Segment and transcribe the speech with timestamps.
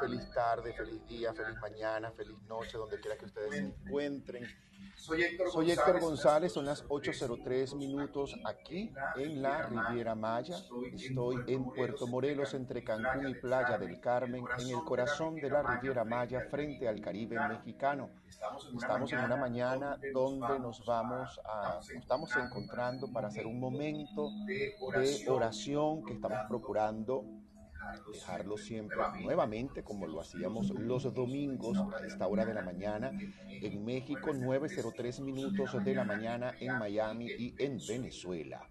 [0.00, 4.46] feliz tarde, feliz día, feliz mañana, feliz noche, donde quiera que ustedes se encuentren.
[4.94, 10.56] Soy Héctor, Soy Héctor González, son las 8.03 minutos aquí en la Riviera Maya.
[10.92, 15.62] Estoy en Puerto Morelos, entre Cancún y Playa del Carmen, en el corazón de la
[15.62, 18.10] Riviera Maya, frente al Caribe mexicano.
[18.74, 24.30] Estamos en una mañana donde nos vamos a, nos estamos encontrando para hacer un momento
[24.46, 27.24] de oración que estamos procurando
[28.12, 33.12] dejarlo siempre nuevamente como lo hacíamos los domingos a esta hora de la mañana
[33.48, 38.68] en México, 9.03 minutos de la mañana en Miami y en Venezuela.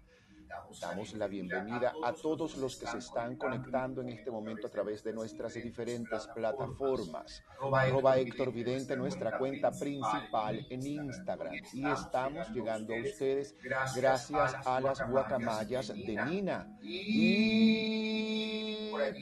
[0.80, 5.02] Damos la bienvenida a todos los que se están conectando en este momento a través
[5.02, 7.42] de nuestras diferentes plataformas.
[7.72, 11.54] Arroba Héctor Vidente, nuestra cuenta principal en Instagram.
[11.72, 13.54] Y estamos llegando a ustedes
[13.94, 16.76] gracias a las guacamayas de Nina.
[16.82, 18.06] Y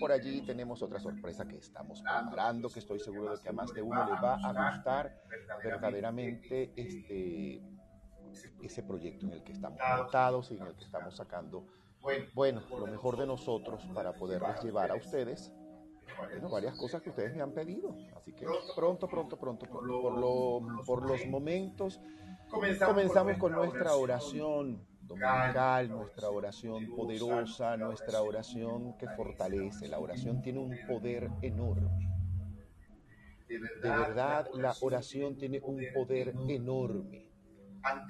[0.00, 3.72] por allí tenemos otra sorpresa que estamos preparando, que estoy seguro de que a más
[3.72, 5.22] de uno le va a gustar
[5.62, 7.60] verdaderamente este
[8.62, 11.66] ese proyecto en el que estamos montados y en el que estamos sacando,
[12.34, 15.52] bueno, lo mejor de nosotros para poderles llevar a ustedes
[16.18, 17.96] bueno, varias cosas que ustedes me han pedido.
[18.16, 18.46] Así que
[18.76, 22.00] pronto, pronto, pronto, por, lo, por los momentos,
[22.50, 29.88] comenzamos con nuestra oración dominical, nuestra oración poderosa, nuestra oración que fortalece.
[29.88, 32.10] La oración tiene un poder enorme.
[33.48, 33.58] De
[33.88, 37.23] verdad, la oración tiene un poder enorme.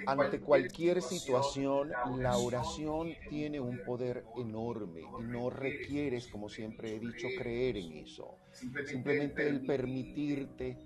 [0.06, 7.00] Ante cualquier situación, la oración tiene un poder enorme y no requieres, como siempre he
[7.00, 8.38] dicho, creer en eso.
[8.86, 10.78] Simplemente el permitirte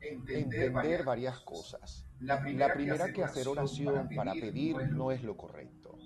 [0.00, 2.06] entender varias cosas.
[2.20, 2.40] La
[2.72, 5.98] primera que hacer oración para pedir no es lo correcto.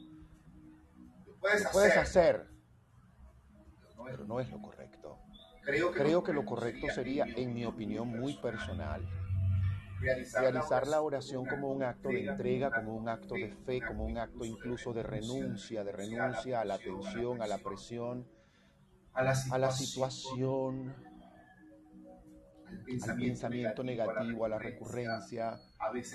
[1.42, 2.46] Lo puedes hacer,
[4.04, 5.18] pero no es lo correcto.
[5.64, 9.06] Creo que lo correcto sería, en mi opinión muy personal,
[10.02, 14.18] realizar la oración como un acto de entrega, como un acto de fe, como un
[14.18, 18.26] acto incluso de renuncia, de renuncia a la tensión, a la presión,
[19.14, 20.94] a la situación,
[23.08, 25.58] al pensamiento negativo, a la recurrencia,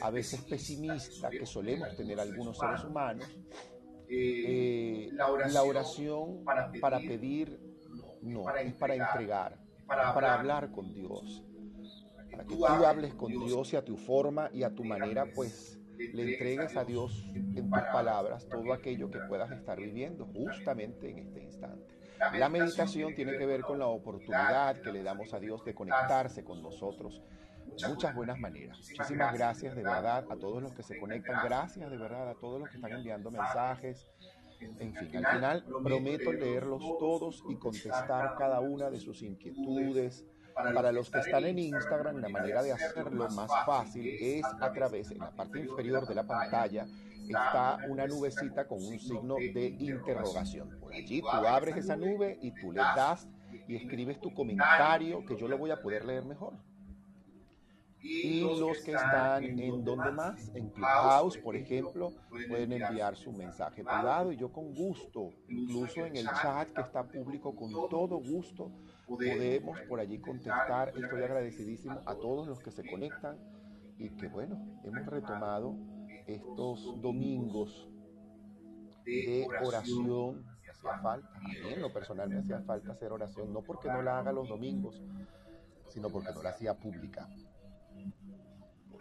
[0.02, 3.28] a veces pesimista que solemos tener algunos seres humanos.
[4.10, 6.44] Eh, la oración
[6.80, 7.60] para pedir
[8.22, 11.47] no, es para entregar, para hablar con Dios
[12.38, 15.80] para que tú hables con Dios y a tu forma y a tu manera, pues
[15.98, 21.20] le entregues a Dios en tus palabras todo aquello que puedas estar viviendo justamente en
[21.20, 21.98] este instante.
[22.38, 26.44] La meditación tiene que ver con la oportunidad que le damos a Dios de conectarse
[26.44, 27.22] con nosotros
[27.88, 28.78] muchas buenas maneras.
[28.78, 31.44] Muchísimas gracias de verdad a todos los que se conectan.
[31.44, 34.08] Gracias de verdad a todos los que están enviando mensajes.
[34.60, 40.26] En fin, al final prometo leerlos todos y contestar cada una de sus inquietudes,
[40.74, 45.12] para los que están en Instagram, la manera de hacerlo más fácil es a través,
[45.12, 46.86] en la parte inferior de la pantalla,
[47.30, 50.80] está una nubecita con un signo de interrogación.
[50.80, 53.28] Por allí tú abres esa nube y tú le das
[53.68, 56.54] y escribes tu comentario que yo lo voy a poder leer mejor.
[58.00, 62.14] Y los que están en donde más, en Clubhouse, por ejemplo,
[62.48, 67.04] pueden enviar su mensaje privado y yo con gusto, incluso en el chat que está
[67.04, 68.72] público, con todo gusto,
[69.08, 70.90] podemos por allí contestar.
[70.90, 73.38] Estoy agradecidísimo a todos los que se conectan
[73.98, 75.76] y que bueno, hemos retomado
[76.28, 77.90] estos domingos
[79.06, 80.46] de oración.
[80.70, 84.02] Hacía falta, a mí en lo personal me hacía falta hacer oración, no porque no
[84.02, 85.02] la haga los domingos,
[85.88, 87.28] sino porque no la hacía pública.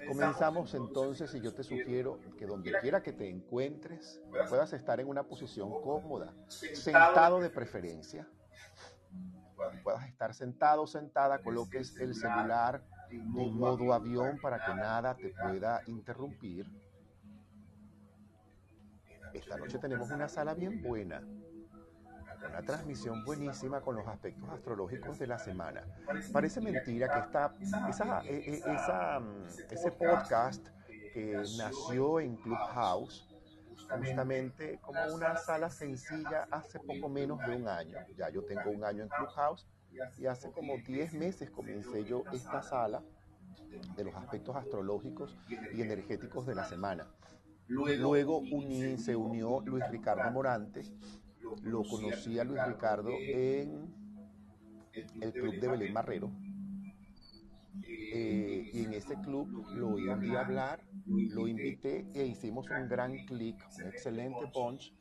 [0.07, 5.09] Comenzamos entonces y yo te sugiero que donde quiera que te encuentres puedas estar en
[5.09, 8.29] una posición cómoda, sentado de preferencia.
[9.83, 15.31] Puedas estar sentado o sentada, coloques el celular en modo avión para que nada te
[15.31, 16.67] pueda interrumpir.
[19.33, 21.23] Esta noche tenemos una sala bien buena.
[22.49, 25.85] Una transmisión buenísima con los aspectos astrológicos de la semana.
[26.33, 27.53] Parece mentira que esta,
[27.89, 30.67] esa, esa, mm, ese podcast
[31.13, 33.26] que nació en Clubhouse,
[33.89, 37.97] justamente como una sala sencilla hace poco menos de un año.
[38.17, 39.67] Ya yo tengo un año en Clubhouse
[40.19, 43.03] y hace como 10 meses comencé yo esta sala
[43.97, 45.37] de los aspectos astrológicos
[45.75, 47.07] y energéticos de la semana.
[47.69, 48.43] Luego
[48.99, 50.83] se unió Luis Ricardo Morante
[51.63, 53.95] lo conocí a Luis Ricardo en
[55.21, 56.31] el club de Belén Marrero.
[57.89, 58.46] Eh, en
[59.07, 63.87] ese club lo oí un día hablar, lo invité e hicimos un gran clic, un
[63.87, 64.93] excelente punch.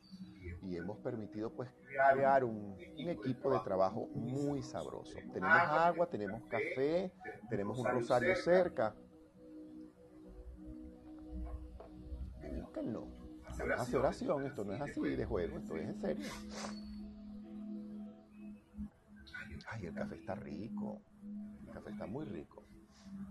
[0.62, 1.68] y hemos permitido pues
[2.12, 5.12] crear un, equipo de trabajo muy sabroso.
[5.32, 7.12] Tenemos agua, tenemos café,
[7.50, 8.94] tenemos un rosario cerca.
[12.60, 13.08] Búsquenlo.
[13.76, 16.26] Hace oración, esto no es así de juego, esto es en serio.
[19.68, 21.02] Ay, el café está rico.
[21.66, 22.66] El café está muy rico.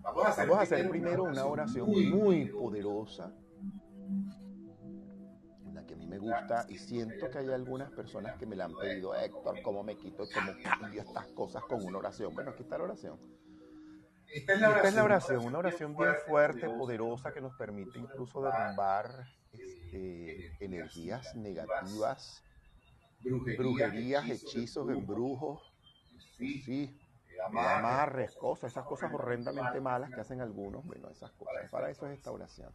[0.04, 3.33] Vamos a hacer, primero una oración muy poderosa.
[6.07, 9.84] me gusta y siento que hay algunas personas que me la han pedido, Héctor, ¿cómo
[9.84, 12.34] me quito y cómo cambio estas cosas con una oración?
[12.34, 13.20] Bueno, aquí está la oración.
[14.27, 20.63] Esta es la oración, una oración bien fuerte, poderosa, que nos permite incluso derrumbar este,
[20.63, 22.44] energías negativas,
[23.58, 25.62] brujerías, hechizos, embrujos,
[26.38, 26.98] sí,
[27.44, 30.86] amarres, cosas, esas cosas horrendamente malas que hacen algunos.
[30.86, 31.70] Bueno, esas cosas.
[31.70, 32.72] Para eso es esta oración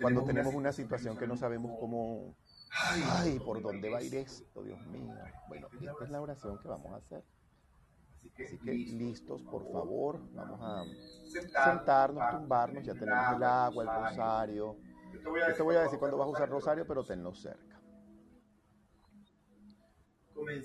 [0.00, 2.34] cuando tenemos, una situación que no sabemos cómo,
[2.70, 5.14] ay, por dónde va a ir esto, Dios mío.
[5.48, 7.24] Bueno, esta es la oración que vamos a hacer.
[8.44, 10.84] Así que listos, por favor, vamos a
[11.64, 14.76] sentarnos, tumbarnos, ya tenemos el agua, el rosario.
[15.12, 17.65] Yo te voy a decir cuándo vas a usar rosario, pero tenlo cerca.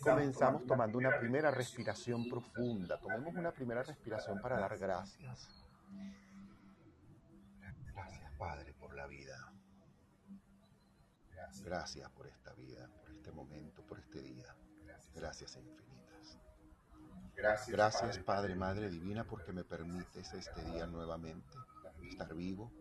[0.01, 2.99] Comenzamos tomando una primera respiración profunda.
[2.99, 5.49] Tomemos una primera respiración para dar gracias.
[7.93, 9.53] Gracias, Padre la vida.
[11.63, 12.09] Gracias.
[12.11, 14.55] por esta vida, por este momento, por este día.
[15.15, 16.39] Gracias, infinitas.
[17.67, 21.57] Gracias, Padre, Madre Divina, porque me permites este día nuevamente
[22.03, 22.71] estar vivo,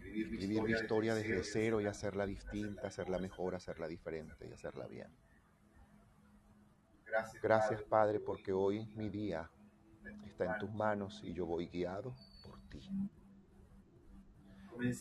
[0.00, 5.08] vivir mi historia desde cero y hacerla distinta, hacerla mejor, hacerla diferente y hacerla bien.
[7.42, 9.50] Gracias, Padre, porque hoy mi día
[10.24, 12.14] está en tus manos y yo voy guiado
[12.44, 12.80] por ti.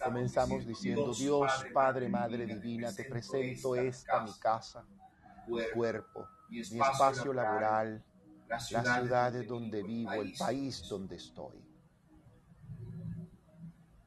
[0.04, 4.86] Comenzamos diciendo, Dios Padre, Madre Divina, te presento esta mi casa,
[5.48, 8.04] mi cuerpo, mi espacio laboral,
[8.48, 11.64] las ciudades donde vivo, el país donde estoy.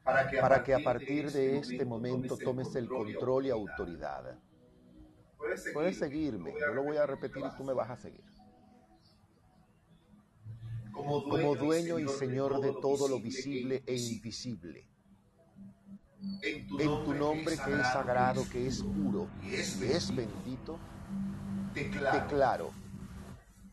[0.03, 4.37] Para que a partir de este momento tomes el control y autoridad.
[5.73, 8.23] Puedes seguirme, yo lo voy a repetir y tú me vas a seguir.
[10.91, 14.87] Como dueño y Señor de todo lo visible e invisible.
[16.41, 20.79] En tu nombre, que, es sagrado, que es puro, que es bendito,
[21.73, 22.71] declaro,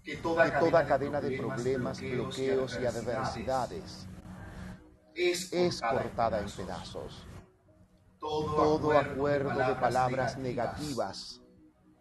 [0.02, 4.08] que toda, cadena de problemas, bloqueos y adversidades
[5.14, 7.26] es cortada en pedazos.
[8.18, 11.40] Todo acuerdo de palabras negativas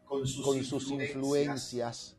[0.09, 2.17] con sus influencias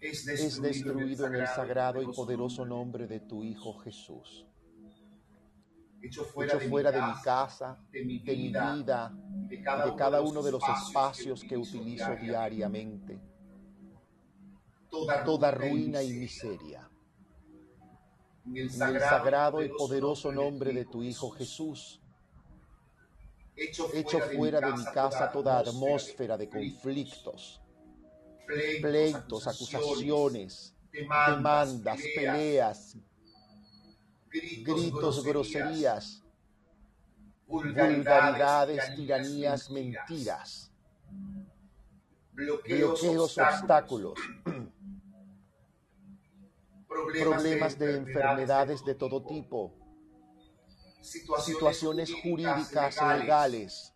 [0.00, 4.46] es destruido en el sagrado y poderoso nombre de tu Hijo Jesús.
[6.02, 6.56] Hecho fuera,
[6.90, 9.12] de, mi casa, de mi vida,
[9.48, 13.20] de cada, uno de los espacios que utilizo diariamente.
[14.88, 16.90] Toda, ruina y miseria.
[18.46, 21.99] En el sagrado y poderoso nombre de tu Hijo Jesús,
[23.56, 27.60] hecho fuera de mi casa toda atmósfera de conflictos,
[28.80, 32.96] pleitos, acusaciones, demandas, peleas,
[34.62, 36.24] gritos, groserías,
[37.46, 40.72] vulgaridades, tiranías, mentiras,
[42.32, 44.18] bloqueos, obstáculos,
[46.88, 49.79] problemas de enfermedades de todo tipo,
[51.00, 53.94] situaciones jurídicas, legales,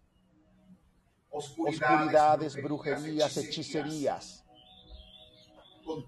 [1.30, 4.44] oscuridades, brujerías, hechicerías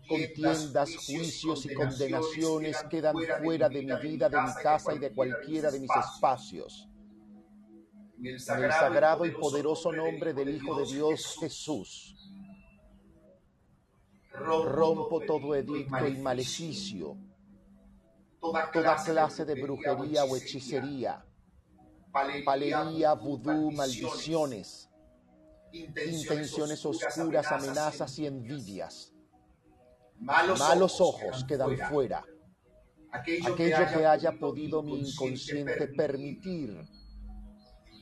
[0.09, 5.71] contiendas, juicios y condenaciones quedan fuera de mi vida, de mi casa y de cualquiera
[5.71, 6.89] de mis espacios.
[8.19, 12.15] En el sagrado y poderoso nombre del Hijo de Dios Jesús,
[14.33, 17.17] rompo todo edicto y maleficio,
[18.73, 21.25] toda clase de brujería o hechicería,
[22.45, 24.89] palería, vudú, maldiciones,
[25.73, 29.13] intenciones oscuras, amenazas y envidias.
[30.19, 32.25] malos, ojos quedan fuera.
[33.13, 36.87] Aquello, que haya podido mi inconsciente permitir.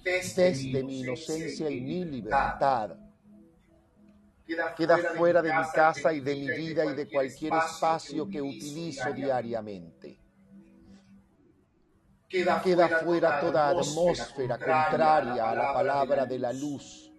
[0.02, 2.96] Desde mi inocencia y mi libertad.
[4.76, 9.12] queda fuera de mi casa y de mi vida y de cualquier espacio que utilizo
[9.12, 10.23] diariamente.
[12.62, 17.12] Queda fuera toda atmósfera contraria a la palabra de la luz,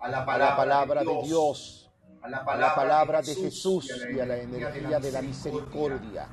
[0.00, 1.86] a la palabra de Dios
[2.26, 6.28] a la palabra, de Jesús y a la energía de la misericordia.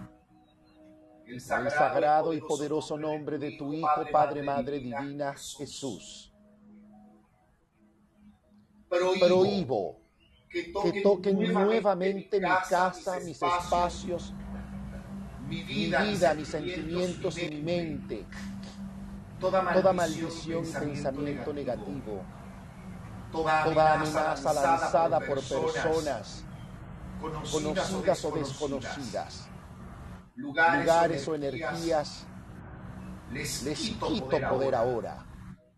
[1.26, 6.34] El sagrado y poderoso nombre de tu Hijo, Padre, Madre Divina, Jesús.
[8.90, 10.02] prohíbo
[10.50, 14.34] que toquen nuevamente mi casa, mis espacios,
[15.54, 18.26] mi vida, mis sentimientos y mi mente.
[19.40, 22.24] Toda maldición y pensamiento negativo.
[23.32, 26.44] Toda amenaza lanzada por personas.
[27.52, 29.48] conocidas o desconocidas.
[30.36, 32.26] Lugares o energías.
[33.32, 35.26] Les quito poder ahora.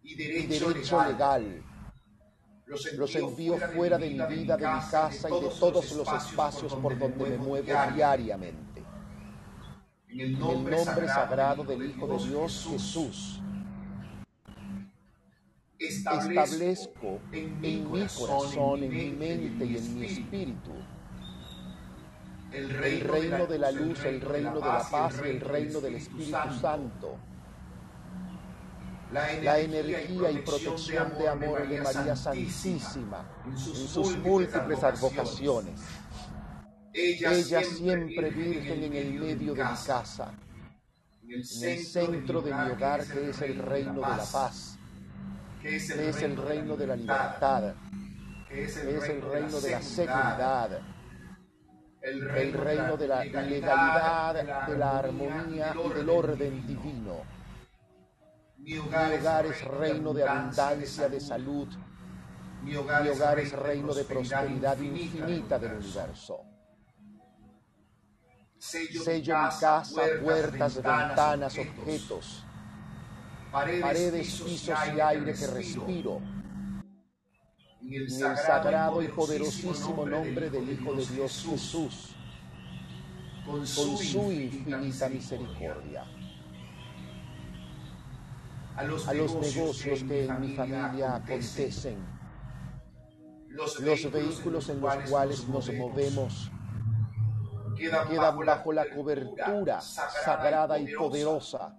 [0.03, 0.15] y
[0.45, 1.63] derecho legal.
[2.67, 6.97] los envío fuera de mi vida, de mi casa y de todos los espacios por
[6.97, 8.64] donde me muevo diariamente.
[10.17, 13.41] En el nombre sagrado del Hijo de Dios Jesús,
[15.77, 17.83] establezco en mi
[18.17, 20.71] corazón, en mi mente y en mi espíritu.
[22.53, 22.69] el
[23.01, 27.17] reino de la luz, el reino de la paz y el reino del Espíritu Santo.
[29.11, 35.81] La energía y protección de amor de María Santísima en sus múltiples advocaciones.
[36.95, 40.33] Ella siempre virgen en el medio de mi casa,
[41.23, 44.77] en el centro de mi hogar que es el reino de la paz,
[45.61, 47.73] que es el reino de la libertad,
[48.47, 50.81] que es el reino de la seguridad,
[52.01, 57.35] el reino de la legalidad, de la armonía y del orden divino
[58.65, 61.67] mi hogar, es reino de abundancia, de salud.
[62.63, 66.54] Mi hogar, es reino de prosperidad infinita del universo.
[68.65, 69.83] Sello mi casa,
[70.23, 72.43] puertas, ventanas, objetos,
[73.51, 76.19] paredes, pisos y aire que respiro.
[77.79, 82.15] En el sagrado y poderosísimo nombre del Hijo de Dios Jesús,
[83.45, 86.03] con su infinita misericordia.
[88.75, 92.03] A los, negocios que en mi familia acontecen,
[93.47, 93.79] los
[94.11, 96.51] vehículos en los cuales nos movemos
[97.75, 101.77] quedan bajo la cobertura sagrada y poderosa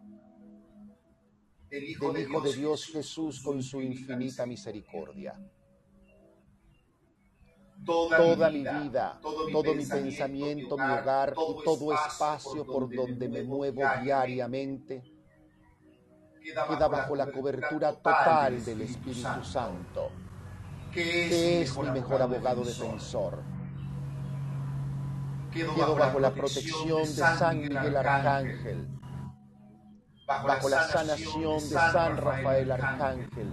[1.69, 5.35] del Hijo de Dios Jesús con su infinita misericordia.
[7.85, 13.83] Toda mi vida, todo mi pensamiento, mi hogar y todo espacio por donde me muevo
[14.03, 15.17] diariamente
[16.55, 20.11] queda bajo la cobertura total del Espíritu Santo,
[20.93, 23.56] que es mi mejor abogado defensor.
[25.57, 28.89] Quedo bajo la protección de San Miguel Arcángel,
[30.27, 33.49] bajo la sanación de San Rafael Arcángel,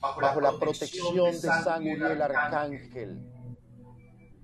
[0.00, 3.30] bajo la protección de San Uriel Arcángel.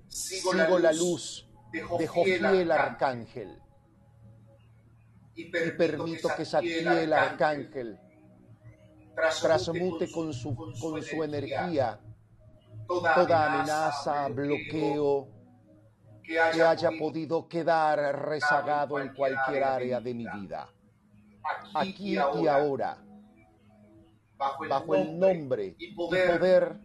[0.09, 3.59] Sigo la luz de Jofiel Arcángel.
[5.33, 7.97] Y permito que Satiel Arcángel.
[9.41, 11.99] Transmute con su, con su energía.
[12.87, 15.40] toda amenaza, bloqueo
[16.23, 20.69] que haya podido quedar rezagado en cualquier área de mi vida.
[21.73, 22.97] Aquí y ahora,
[24.37, 26.79] bajo el nombre y poder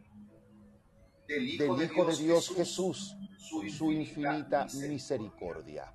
[1.26, 5.93] del Hijo de Dios Jesús, su infinita misericordia.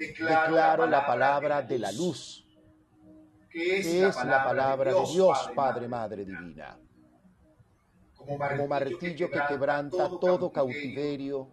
[0.00, 2.46] declaro la palabra de la luz,
[3.50, 6.78] que es la palabra de Dios, Padre, Madre Divina,
[8.26, 11.48] como martillo que quebranta todo cautiverio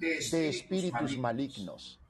[0.00, 2.00] de espíritus malignos.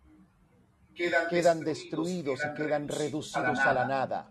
[1.31, 4.31] Quedan destruidos y quedan reducidos a la nada,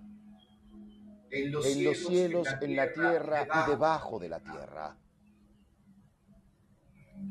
[1.31, 4.97] en los cielos, en la tierra y debajo de la tierra.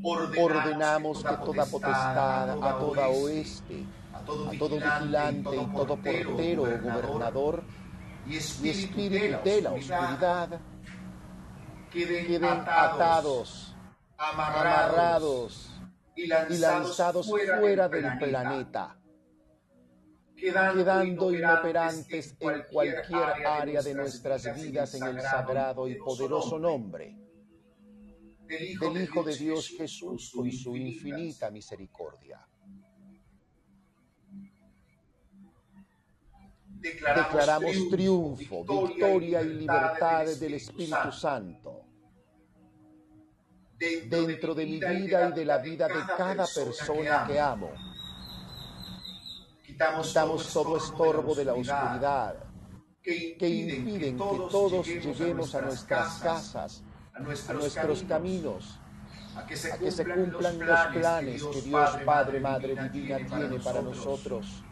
[0.02, 4.21] Ordenamos que toda potestad, a toda oeste, a
[4.59, 7.62] todo vigilante y todo portero o gobernador
[8.26, 10.61] y espíritu de la oscuridad
[11.93, 13.75] queden atados,
[14.16, 15.70] amarrados
[16.14, 18.99] y lanzados fuera del planeta,
[20.37, 27.16] quedando inoperantes en cualquier área de nuestras vidas en el sagrado y poderoso nombre
[28.46, 32.46] del Hijo de Dios Jesús con su infinita misericordia.
[36.80, 41.82] Declaramos triunfo, victoria y libertad del Espíritu Santo
[43.78, 47.72] dentro de mi vida y de la vida de cada persona que amo.
[49.64, 50.12] Quitamos
[50.52, 52.36] todo estorbo de la oscuridad
[53.02, 56.82] que impiden que todos lleguemos a nuestras casas
[57.16, 57.20] a
[57.54, 58.78] nuestros, caminos,
[59.34, 64.62] a que se, cumplan, los planes que Dios Padre, Madre Divina tiene para nosotros.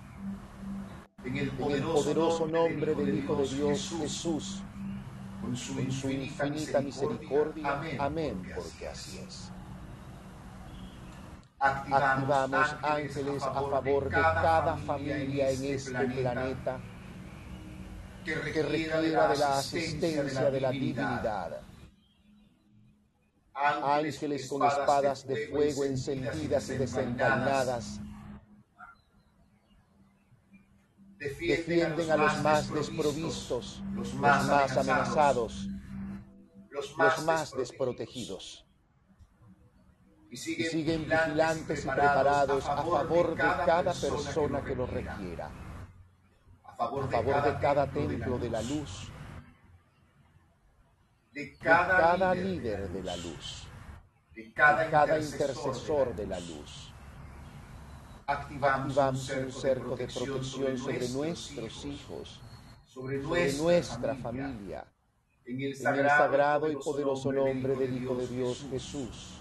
[1.25, 4.63] En el poderoso nombre del Hijo de Dios Jesús,
[5.41, 7.81] con su infinita misericordia.
[7.99, 9.51] Amén, porque así es.
[11.59, 16.81] Activamos ángeles a favor de cada familia en este planeta.
[18.25, 21.61] que requiera de la asistencia de la divinidad.
[23.55, 28.01] Ángeles con espadas de fuego encendidas y desencadenadas
[31.31, 35.69] defienden a los más desprovistos, los más amenazados,
[36.71, 38.67] los más desprotegidos.
[40.31, 45.51] Y siguen vigilantes y preparados a favor de cada persona que lo requiera,
[46.65, 49.11] a favor de cada templo de la luz,
[51.33, 53.69] de cada líder de la luz,
[54.35, 56.94] de cada intercesor de la luz
[58.27, 62.41] activamos un cerco de protección sobre nuestros hijos,
[62.87, 64.85] sobre nuestra familia,
[65.45, 69.41] en el sagrado y poderoso nombre del Hijo de Dios Jesús.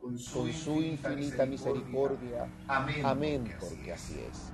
[0.00, 2.50] Con su infinita misericordia.
[2.66, 4.52] Amén, porque así es.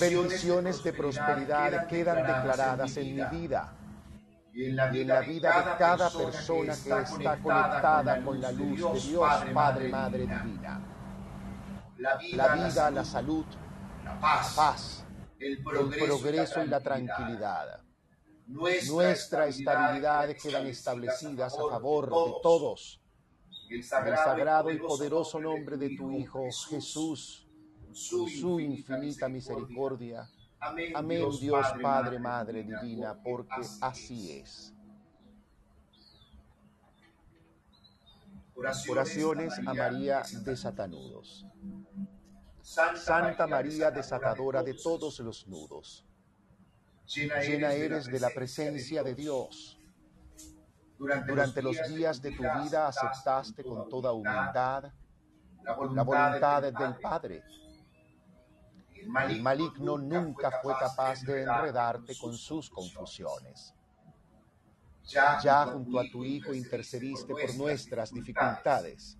[0.00, 3.76] Bendiciones de prosperidad quedan declaradas en mi vida
[4.56, 9.44] y en la vida, de cada persona que está conectada con la luz de Dios,
[9.52, 10.80] Padre, Madre Divina.
[11.98, 12.16] La
[12.54, 13.44] vida, la salud,
[14.02, 15.04] la paz,
[15.38, 17.82] el progreso y la tranquilidad.
[18.46, 23.02] Nuestra estabilidad quedan establecidas a favor de todos.
[23.68, 27.46] En el sagrado y poderoso nombre de tu Hijo Jesús,
[27.92, 30.26] su infinita misericordia
[30.60, 34.72] Amén, Dios Padre, Madre Divina, porque así es.
[38.88, 41.46] Oraciones a María desatanudos.
[42.62, 46.04] Santa María desatadora de todos los nudos.
[47.06, 49.78] Llena eres de la presencia de Dios.
[50.98, 54.90] Durante los días de tu vida aceptaste con toda humildad
[55.62, 57.44] la voluntad del Padre
[59.28, 63.74] el maligno nunca fue capaz de enredarte con sus confusiones.
[65.04, 69.18] Ya junto a tu Hijo intercediste por nuestras dificultades.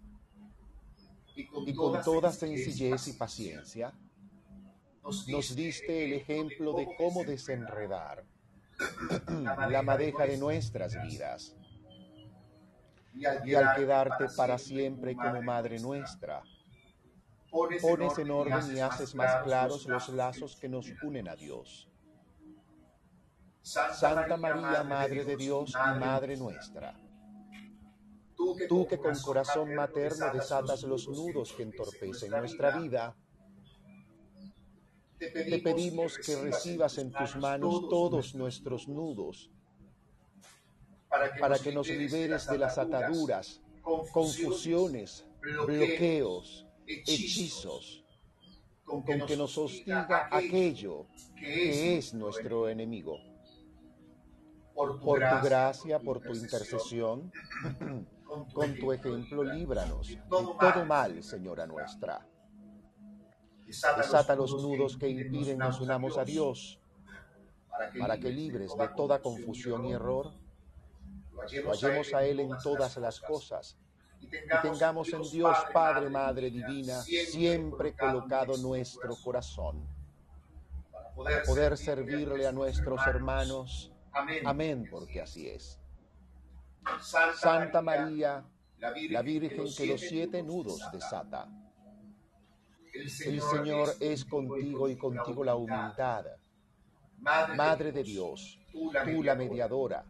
[1.35, 3.93] y con toda sencillez y paciencia
[5.29, 8.25] nos diste el ejemplo de cómo desenredar
[9.71, 11.55] la madeja de nuestras vidas.
[13.15, 16.43] Y al quedarte para siempre como Madre nuestra,
[17.81, 21.89] pones en orden y haces más claros los lazos que nos unen a Dios.
[23.63, 26.95] Santa María, Madre de Dios y Madre nuestra,
[28.69, 33.17] tú que con corazón materno desatas los nudos que entorpecen nuestra vida,
[35.19, 39.51] te pedimos que recibas en tus manos todos nuestros nudos,
[41.09, 43.61] para que nos liberes de las ataduras,
[44.13, 48.05] confusiones, bloqueos, hechizos
[48.85, 53.19] con que nos hostiga aquello que es nuestro enemigo.
[54.75, 57.33] Por tu gracia, por tu intercesión,
[58.53, 60.17] con tu ejemplo, líbranos de
[60.61, 62.27] todo mal, Señora nuestra.
[63.67, 66.79] Desata los nudos que impiden nos unamos a Dios,
[67.99, 70.33] para que libres de toda confusión y error,
[71.33, 73.77] lo hallemos a Él en todas las cosas
[74.21, 74.29] y
[74.63, 79.87] tengamos en Dios Padre, Madre Divina, siempre colocado nuestro corazón,
[81.17, 83.93] para poder servirle a nuestros hermanos.
[84.45, 85.79] Amén, porque así es.
[87.35, 88.45] Santa María,
[88.79, 91.49] la Virgen que los siete nudos desata.
[92.93, 96.27] El Señor es contigo y contigo la humildad.
[97.19, 100.05] Madre de Dios, tú la mediadora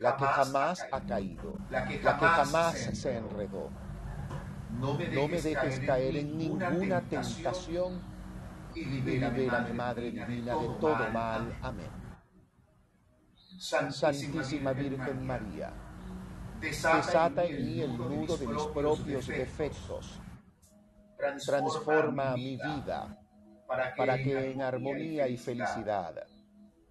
[0.00, 3.70] la que, jamás, ha caído, la que jamás, se enredó.
[4.70, 8.02] No me dejes, caer en ninguna tentación
[8.74, 11.56] y libérame, Madre Divina, de todo mal.
[11.62, 11.90] Amén.
[13.58, 15.72] Santísima Virgen María,
[16.60, 20.20] desata en mí el nudo de mis propios defectos.
[21.46, 23.16] Transforma mi vida
[23.66, 26.26] para que en armonía y felicidad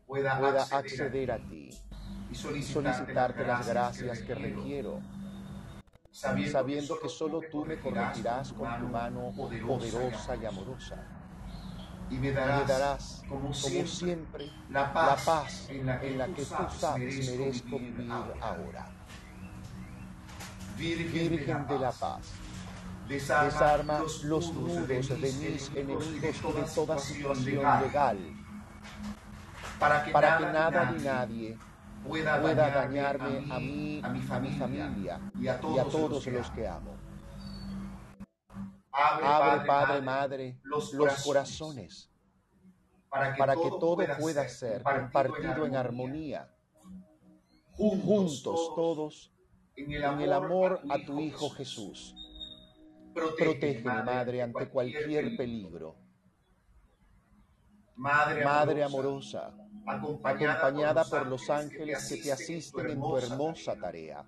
[0.08, 1.70] pueda acceder a ti
[2.34, 5.00] y solicitarte las gracias que requiero,
[6.12, 10.96] sabiendo que solo tú me corregirás con tu mano poderosa y amorosa.
[12.10, 18.88] Y me darás, como siempre, la paz en la que tú sabes merezco vivir ahora.
[20.76, 22.32] Virgen de la paz,
[23.08, 28.18] desarma los nudos de mis enemigos y de toda situación legal
[29.80, 31.58] para que, nada, ni nadie
[32.08, 36.96] pueda, dañarme, a mí, a mi familia, y a todos, los, que amo.
[38.92, 42.10] Abre, Padre, Madre, los, corazones
[43.10, 46.50] para que, todo, pueda ser compartido en armonía,
[47.72, 49.32] juntos, todos,
[49.76, 52.16] en el amor, a tu Hijo Jesús.
[53.14, 55.96] Protégeme, Madre, ante cualquier peligro.
[57.96, 59.54] Madre amorosa,
[59.86, 64.26] acompañada por los ángeles que te asisten en tu hermosa tarea.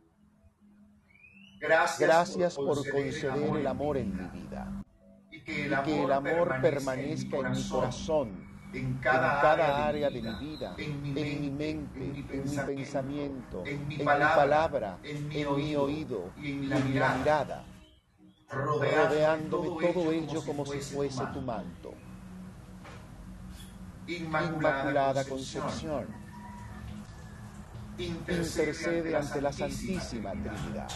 [1.60, 4.84] Gracias por conceder el amor en mi vida
[5.32, 11.02] y que el amor permanezca en mi corazón en cada, área de mi vida, en
[11.02, 17.66] mi, mente, en mi pensamiento, en mi palabra, en mi oído y en la mirada,
[18.50, 21.94] rodeándome todo ello como si fuese tu manto.
[24.08, 26.06] Inmaculada Concepción,
[27.98, 30.90] intercede ante la Santísima Trinidad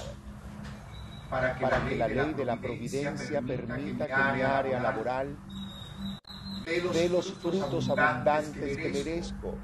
[1.30, 5.38] para que la ley de la providencia permita que mi área laboral
[6.66, 9.56] de los frutos abundantes que merezco.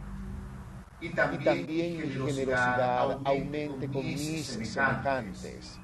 [1.01, 5.79] Y también, mi generosidad aumente con mis semejantes.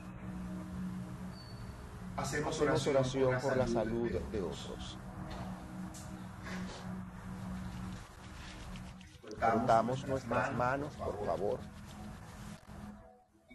[2.17, 4.97] Hacemos oración por la salud de otros.
[9.41, 11.59] Cortamos nuestras manos, por favor.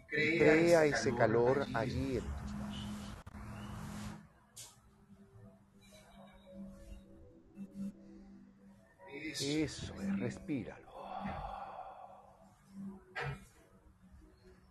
[0.09, 2.37] Crea ese calor allí en
[9.39, 10.87] Eso es, respíralo.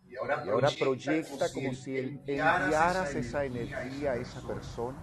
[0.08, 4.98] Y ahora, proyecta como si enviaras esa energía a esa persona.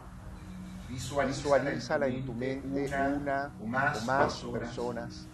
[0.90, 5.28] Visualízala en tu mente una o más personas.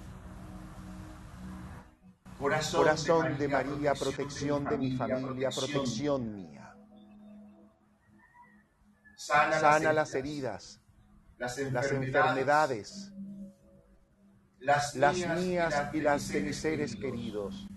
[2.39, 6.73] Corazón de María, protección de mi familia, protección mía.
[9.17, 10.79] Sana las heridas,
[11.37, 13.11] las enfermedades
[14.59, 17.67] las, mías y las de mis seres queridos.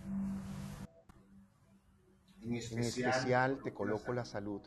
[2.42, 4.60] En especial te coloco la salud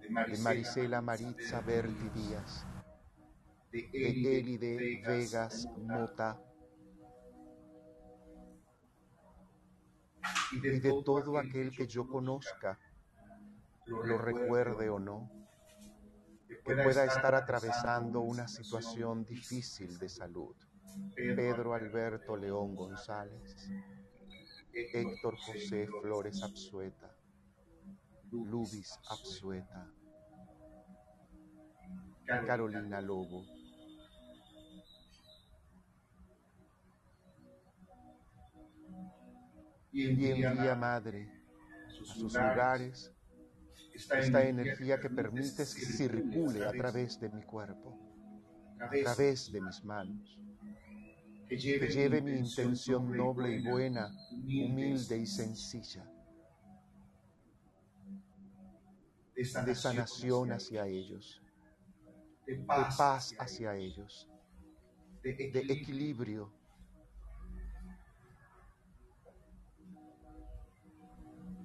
[0.00, 2.64] de Marisela Maritza Berti Díaz,
[3.70, 6.38] de Elide Vegas Mota
[10.52, 12.78] y de todo aquel que yo conozca,
[13.86, 15.30] lo recuerde o no,
[16.64, 20.54] que pueda estar atravesando una situación difícil de salud.
[21.16, 23.70] Pedro Alberto León González,
[24.72, 27.14] Héctor José Flores Absueta,
[28.30, 29.90] Lubis Absueta,
[32.26, 33.44] Carolina Lobo,
[39.92, 41.28] y envía Madre
[41.86, 43.12] a sus lugares
[43.94, 47.98] esta energía que permites que circule a través de mi cuerpo,
[48.80, 50.38] a través de mis manos.
[51.48, 56.10] que lleve, mi intención noble y buena, humilde y sencilla,
[59.36, 61.42] de sanación hacia ellos,
[62.46, 64.28] de paz hacia ellos,
[65.22, 66.61] de equilibrio.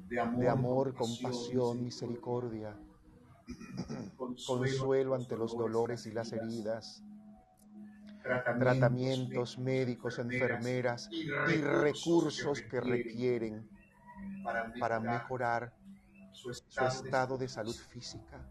[0.09, 2.75] De amor, compasión, misericordia,
[4.47, 7.03] consuelo ante los dolores y las heridas,
[8.23, 11.29] tratamientos médicos, enfermeras y
[11.61, 13.69] recursos que requieren
[14.79, 15.73] para mejorar
[16.31, 18.45] su estado de salud física.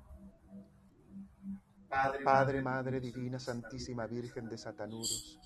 [2.25, 5.39] Padre, Madre Divina, Santísima Virgen de Satanudos,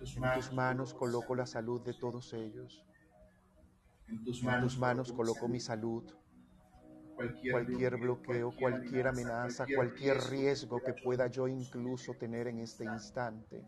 [0.00, 2.84] en tus manos coloco la salud de todos ellos.
[4.10, 6.04] En tus manos coloco mi salud
[7.50, 13.62] cualquier bloqueo, cualquier amenaza, cualquier riesgo que pueda yo incluso tener en este instante,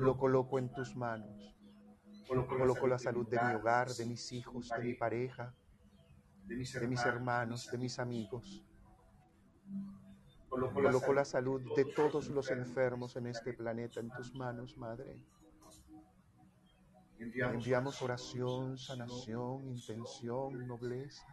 [0.00, 1.56] lo coloco en tus manos.
[2.28, 5.52] Coloco la salud de mi hogar, de mis hijos, de mi pareja,
[6.46, 8.64] de mis hermanos, de mis amigos.
[10.48, 15.16] Coloco la salud de todos los enfermos en este planeta en tus manos, Madre.
[17.20, 21.26] Enviamos oración, sanación, intención, nobleza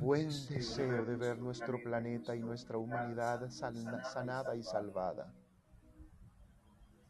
[0.00, 5.34] buen deseo de ver nuestro planeta y nuestra humanidad sanada y salvada,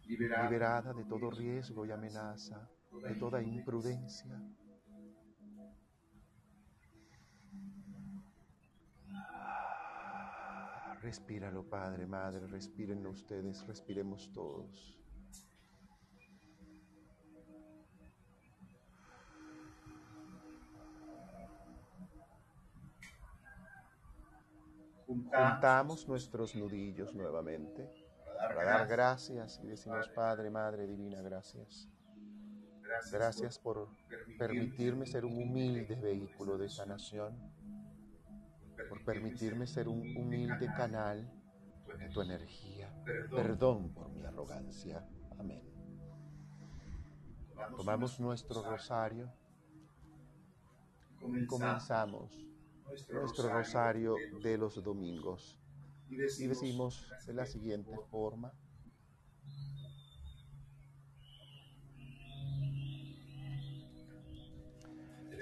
[0.06, 2.68] liberada de todo riesgo y amenaza,
[3.02, 4.40] de toda imprudencia.
[11.02, 15.03] Respíralo, Padre, Madre, respiren ustedes, respiremos todos.
[25.22, 27.90] Juntamos nuestros nudillos nuevamente
[28.38, 29.60] para dar gracias.
[29.62, 31.88] y decimos, Padre, Madre Divina, gracias.
[33.10, 33.88] Gracias por
[34.38, 37.36] permitirme ser un humilde vehículo de sanación,
[38.88, 41.30] por permitirme ser un humilde canal
[41.98, 42.92] de tu energía.
[43.30, 43.92] Perdón.
[43.94, 45.06] Por mi arrogancia.
[45.38, 45.62] Amén.
[47.76, 49.32] Tomamos nuestro rosario.
[51.20, 52.53] y comenzamos
[53.10, 55.58] nuestro rosario de los domingos.
[56.08, 58.52] Y decimos de la siguiente forma.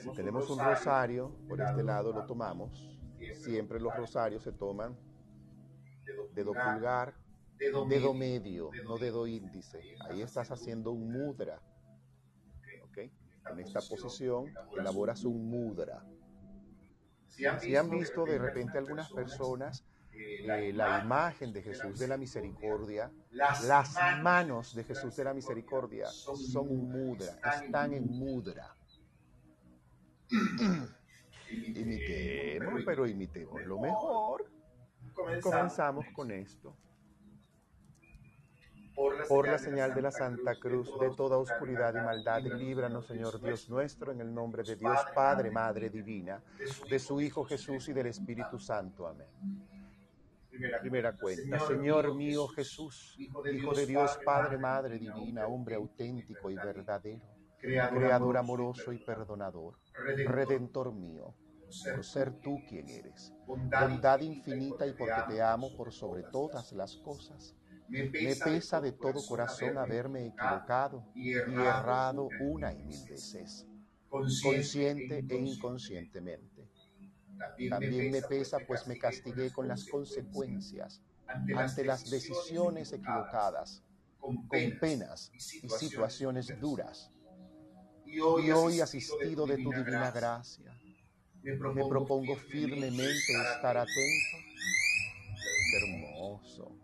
[0.01, 2.89] Si tenemos un rosario, por este lado lo tomamos.
[3.35, 4.97] Siempre los rosarios se toman
[6.35, 7.15] dedo pulgar,
[7.59, 9.81] dedo medio, no dedo índice.
[10.09, 11.61] Ahí estás haciendo un mudra.
[13.51, 16.07] En esta posición elaboras un mudra.
[17.61, 23.11] Si han visto de repente algunas personas eh, la imagen de Jesús de la Misericordia,
[23.31, 28.77] las manos de Jesús de la Misericordia son mudra, están en mudra.
[31.51, 34.51] Imitemos, pero imitemos lo mejor.
[35.43, 36.77] Comenzamos con esto.
[38.95, 43.69] Por la señal de la Santa Cruz, de toda oscuridad y maldad, líbranos, Señor Dios
[43.71, 46.43] nuestro, en el nombre de Dios Padre, Madre Divina,
[46.89, 49.07] de su Hijo Jesús y del Espíritu Santo.
[49.07, 49.29] Amén.
[50.81, 51.59] Primera cuenta.
[51.61, 57.23] Señor mío Jesús, Hijo de Dios, Padre, Madre Divina, hombre auténtico y verdadero,
[57.59, 59.79] Creador amoroso y perdonador,
[60.27, 61.35] Redentor mío,
[61.95, 66.97] por ser tú quien eres, bondad infinita y porque te amo por sobre todas las
[66.97, 67.57] cosas.
[67.89, 73.67] Me pesa de todo corazón haberme equivocado y errado una y mil veces,
[74.43, 76.69] consciente e inconscientemente.
[77.69, 81.01] también me pesa, pues me castigué con las consecuencias
[81.55, 83.83] ante las decisiones equivocadas,
[84.21, 87.11] con penas y situaciones duras.
[88.07, 90.79] Y hoy, asistido de tu divina gracia,
[91.43, 94.37] me propongo firmemente estar atento.
[95.75, 96.82] hermoso.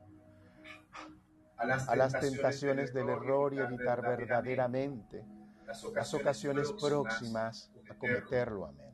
[1.58, 5.24] A las tentaciones del error y evitar verdaderamente
[5.66, 8.66] las ocasiones próximas a cometerlo.
[8.66, 8.88] Amén.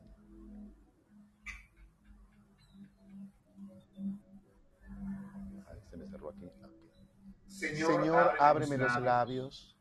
[7.46, 9.76] Señor, ábreme los labios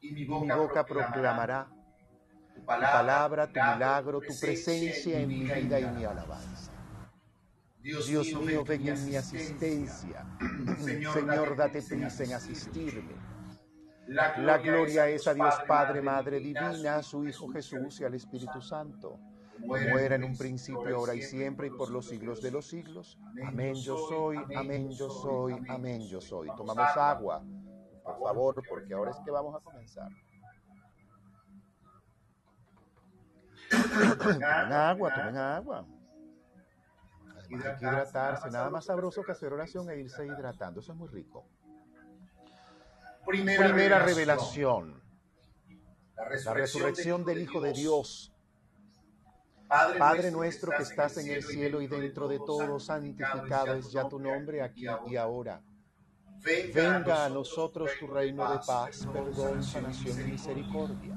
[0.00, 1.70] y mi boca proclamará
[2.54, 6.71] tu palabra, tu milagro, tu presencia en mi vida y mi alabanza.
[7.82, 10.26] Dios mío, ven en mi asistencia.
[11.12, 13.14] Señor, date prisa en asistirme.
[14.06, 18.60] La gloria es a Dios Padre, Madre Divina, a su Hijo Jesús y al Espíritu
[18.60, 19.18] Santo
[19.66, 23.18] muera en un principio, ahora y siempre, y por los siglos de los siglos.
[23.44, 26.48] Amén yo soy, amén yo soy, amén yo soy.
[26.56, 27.42] Tomamos agua,
[28.04, 30.08] por favor, porque ahora es que vamos a comenzar.
[34.18, 34.42] tomen
[34.72, 35.86] agua, tomen agua.
[37.54, 38.50] Hay que hidratarse.
[38.50, 40.80] Nada más sabroso que hacer oración e irse hidratando.
[40.80, 41.46] Eso es muy rico.
[43.26, 45.00] Primera, revelación.
[46.16, 48.32] La resurrección del Hijo de Dios
[49.98, 54.18] Padre nuestro que estás en el cielo y dentro de todo, santificado es ya tu
[54.18, 55.62] nombre aquí y ahora.
[56.74, 61.16] Venga a nosotros tu reino de paz, perdón, sanación y misericordia.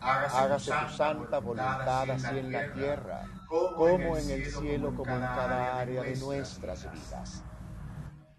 [0.00, 5.80] Hágase tu santa voluntad así en la tierra, como en el cielo, como en cada
[5.80, 7.44] área de nuestras vidas.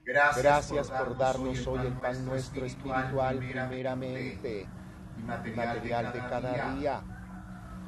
[0.06, 4.68] Gracias por darnos hoy el pan nuestro espiritual primeramente
[5.18, 7.04] y material de cada día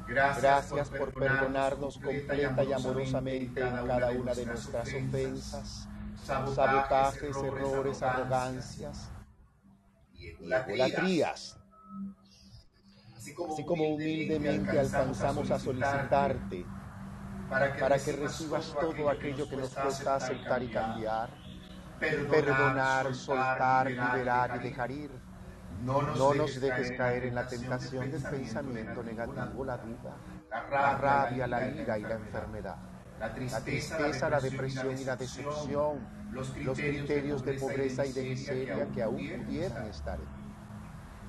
[0.08, 5.88] Gracias por perdonarnos completa y amorosamente en cada una de nuestras ofensas,
[6.24, 9.10] sabotajes, errores, arrogancias
[10.14, 11.58] y egolatrías.
[13.16, 16.66] Así como humildemente alcanzamos a solicitarte
[17.52, 21.28] para que recibas todo aquello que nos cuesta aceptar y cambiar,
[21.98, 25.10] perdonar, soltar, liberar y dejar ir.
[25.84, 30.16] no nos, dejes caer en la tentación del pensamiento negativo, la duda,
[30.70, 32.76] la rabia, la ira y la enfermedad,
[33.20, 39.02] la tristeza, la depresión y la decepción, los criterios de pobreza y de miseria que
[39.02, 40.41] aún pudieran estar en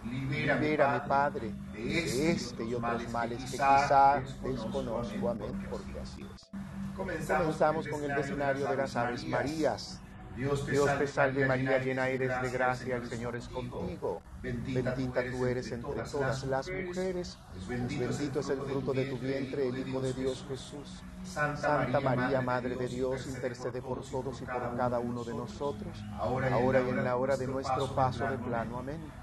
[0.04, 0.20] mí.
[0.22, 5.30] Libérame, Padre, de este y otros males que quizás desconozco.
[5.30, 6.50] Amén, porque así es.
[6.96, 10.00] Comenzamos con el diccionario de las Aves Marías.
[10.36, 14.22] Dios te, salve María, llena eres de gracia, el Señor es contigo.
[14.42, 14.96] Bendita
[15.32, 17.38] tú eres entre todas las mujeres,
[17.68, 21.04] bendito es el fruto de tu vientre, el Hijo de Dios Jesús.
[21.24, 26.82] Santa María, Madre de Dios, intercede por todos y por cada uno de nosotros, ahora
[26.82, 28.80] y en la hora de nuestro paso de plano.
[28.80, 29.23] Amén.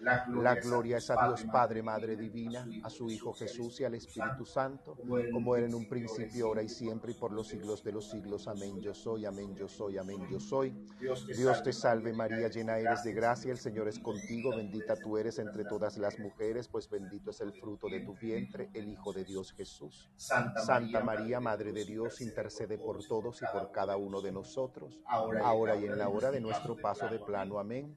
[0.00, 4.44] La gloria, es a Dios Padre, Madre Divina, a su Hijo Jesús y al Espíritu
[4.44, 4.96] Santo,
[5.32, 8.48] como era en un principio, ahora y siempre, y por los siglos de los siglos.
[8.48, 8.80] Amén.
[8.80, 10.70] Yo soy, amén, yo soy, amén, yo soy.
[11.00, 15.38] Dios te salve María, llena eres de gracia, el Señor es contigo, bendita tú eres
[15.38, 19.24] entre todas las mujeres, pues bendito es el fruto de tu vientre, el Hijo de
[19.24, 20.10] Dios Jesús.
[20.16, 25.76] Santa María, Madre de Dios, intercede por todos y por cada uno de nosotros, ahora
[25.76, 27.58] y en la hora de nuestro paso de plano.
[27.58, 27.96] Amén.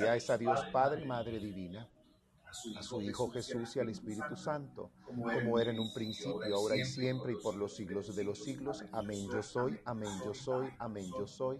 [0.05, 1.87] es a Dios Padre, Madre Divina
[2.75, 6.85] a su Hijo Jesús y al Espíritu Santo, como era en un principio, ahora y
[6.85, 8.83] siempre, y por los siglos de los siglos.
[8.91, 11.59] Amén yo soy, amén yo soy, amén yo soy.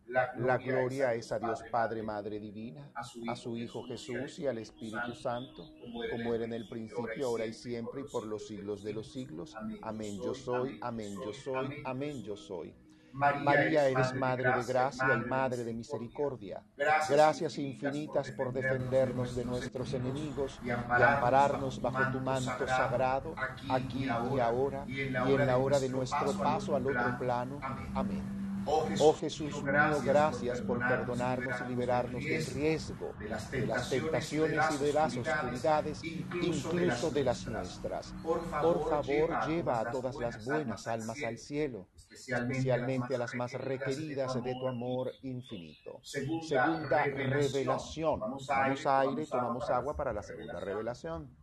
[0.11, 5.13] La gloria es a Dios Padre, Madre Divina, a su Hijo Jesús y al Espíritu
[5.13, 5.69] Santo,
[6.11, 9.55] como era en el principio, ahora y siempre, y por los siglos de los siglos.
[9.81, 12.73] Amén yo soy, amén yo soy, amén yo soy.
[13.13, 16.63] María, eres Madre de gracia y Madre de misericordia.
[17.09, 23.35] Gracias infinitas por defendernos de nuestros enemigos y ampararnos bajo tu manto sagrado,
[23.69, 25.13] aquí y ahora, y en
[25.47, 27.59] la hora de nuestro paso al otro plano.
[27.93, 28.40] Amén.
[28.65, 34.93] Oh Jesús mío, gracias por perdonarnos y liberarnos del riesgo, de las tentaciones y de
[34.93, 38.13] las oscuridades, incluso de las nuestras.
[38.21, 44.41] Por favor, lleva a todas las buenas almas al cielo, especialmente a las más requeridas
[44.43, 45.99] de tu amor infinito.
[46.03, 48.19] Segunda revelación.
[48.19, 51.40] Tomamos aire, tomamos agua para la segunda revelación.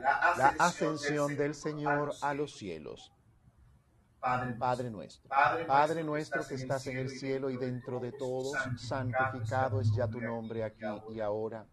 [0.00, 3.12] La ascensión del Señor a los cielos.
[4.20, 5.28] Padre nuestro,
[5.66, 10.20] Padre nuestro que estás en el cielo y dentro de todos, santificado es ya tu
[10.20, 10.84] nombre aquí
[11.14, 11.64] y ahora.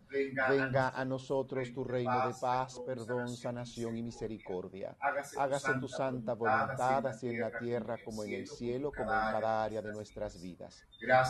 [0.49, 4.95] Venga a nosotros tu reino de paz, perdón, sanación y misericordia.
[5.37, 9.63] Hágase tu santa voluntad, así en la tierra como en el cielo, como en cada
[9.63, 10.83] área de nuestras vidas.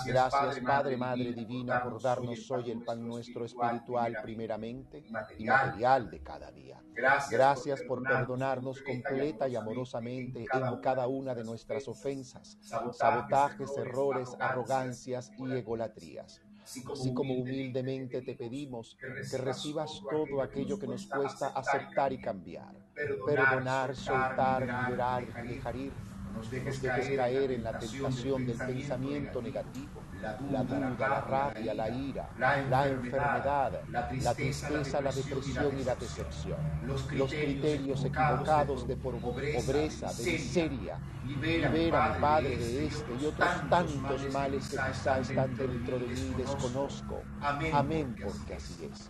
[0.06, 5.04] Gracias, Padre, Madre Divina, por darnos hoy el pan nuestro espiritual primeramente
[5.38, 6.82] y material de cada día.
[7.30, 15.32] Gracias por perdonarnos completa y amorosamente en cada una de nuestras ofensas, sabotajes, errores, arrogancias
[15.38, 16.42] y egolatrías.
[16.88, 22.82] Así como humildemente te pedimos que recibas todo aquello que nos cuesta aceptar y cambiar,
[23.24, 26.00] perdonar, soltar, liberar, dejar ir
[26.36, 32.30] nos dejes caer en la tentación del pensamiento negativo, la duda, la rabia, la ira,
[32.38, 40.32] la enfermedad, la tristeza, la depresión y la decepción, los criterios equivocados de pobreza, de
[40.32, 41.00] miseria.
[41.26, 46.34] Libera, Padre, de este y otros tantos males que quizá están dentro de mí y
[46.36, 47.24] desconozco.
[47.42, 49.10] Amén, porque así es.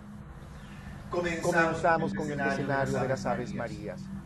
[1.09, 4.01] Comenzamos con el escenario de las Aves Marías.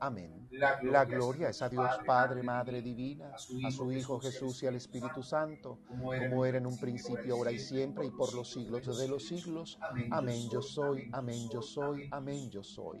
[0.00, 0.48] Amén.
[0.50, 4.76] La gloria es a Dios Padre, Madre Divina, a su Hijo Jesús Jesús y al
[4.76, 9.08] Espíritu Santo, como era en un principio, ahora y siempre, y por los siglos de
[9.08, 9.78] los siglos.
[10.10, 13.00] Amén yo soy, amén yo soy, amén yo soy.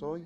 [0.01, 0.25] soy.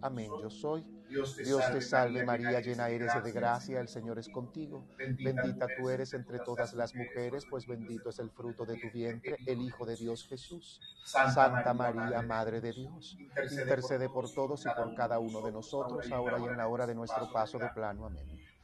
[0.01, 0.85] amén yo soy.
[1.11, 4.87] Dios te, salve María, llena eres de gracia, el Señor es contigo.
[4.97, 9.35] Bendita tú eres entre todas las mujeres, pues bendito es el fruto de tu vientre,
[9.45, 10.79] el Hijo de Dios Jesús.
[11.03, 13.17] Santa María, Madre de Dios,
[13.51, 16.95] intercede por todos y por cada uno de nosotros, ahora y en la hora de
[16.95, 18.05] nuestro paso de plano.
[18.05, 18.40] Amén.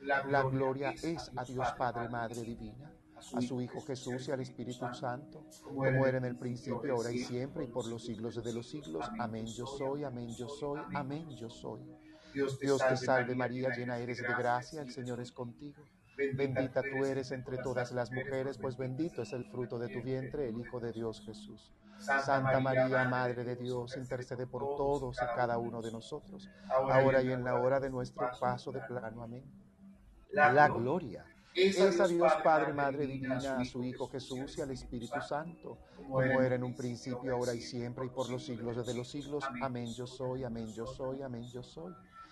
[0.00, 4.92] La gloria es a Dios Padre, Madre Divina, a su Hijo Jesús y al Espíritu
[4.94, 8.68] Santo, como era en el principio, ahora y siempre, y por los siglos de los
[8.68, 9.10] siglos.
[9.18, 11.80] Amén yo soy, amén yo soy, amén yo soy.
[12.32, 15.82] Dios te salve María, llena eres de gracia, el Señor es contigo.
[16.16, 20.48] Bendita tú eres entre todas las mujeres, pues bendito es el fruto de tu vientre,
[20.48, 21.72] el Hijo de Dios Jesús.
[21.98, 27.32] Santa María, Madre de Dios, intercede por todos y cada uno de nosotros, ahora y
[27.32, 29.22] en la hora de nuestro paso de plano.
[29.22, 29.44] Amén.
[30.32, 31.24] La gloria
[31.54, 36.20] es a Dios Padre, Madre Divina, a su Hijo Jesús y al Espíritu Santo, como
[36.20, 39.44] era en un principio, ahora y siempre, y por los siglos de los siglos.
[39.60, 41.92] Amén yo soy, amén yo soy, amén yo soy.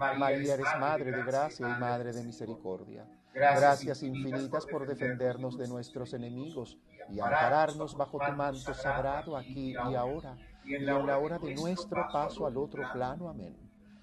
[0.00, 3.06] María eres Madre de gracia y Madre de misericordia.
[3.34, 6.78] Gracias infinitas por defendernos de nuestros enemigos
[7.10, 12.06] y ampararnos bajo tu manto sagrado aquí y ahora y en la hora de nuestro
[12.12, 13.28] paso al otro plano.
[13.28, 13.56] Amén.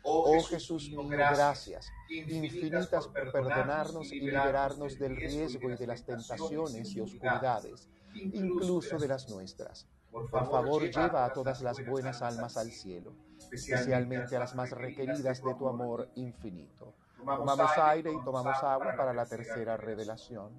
[0.03, 6.95] Oh Jesús mío, gracias infinitas por perdonarnos y liberarnos del riesgo y de las tentaciones
[6.95, 9.87] y oscuridades, incluso de las nuestras.
[10.11, 15.43] Por favor, lleva a todas las buenas almas al cielo especialmente a las más requeridas
[15.43, 16.93] de tu amor infinito.
[17.17, 20.51] Tomamos aire y tomamos agua para la tercera revelación.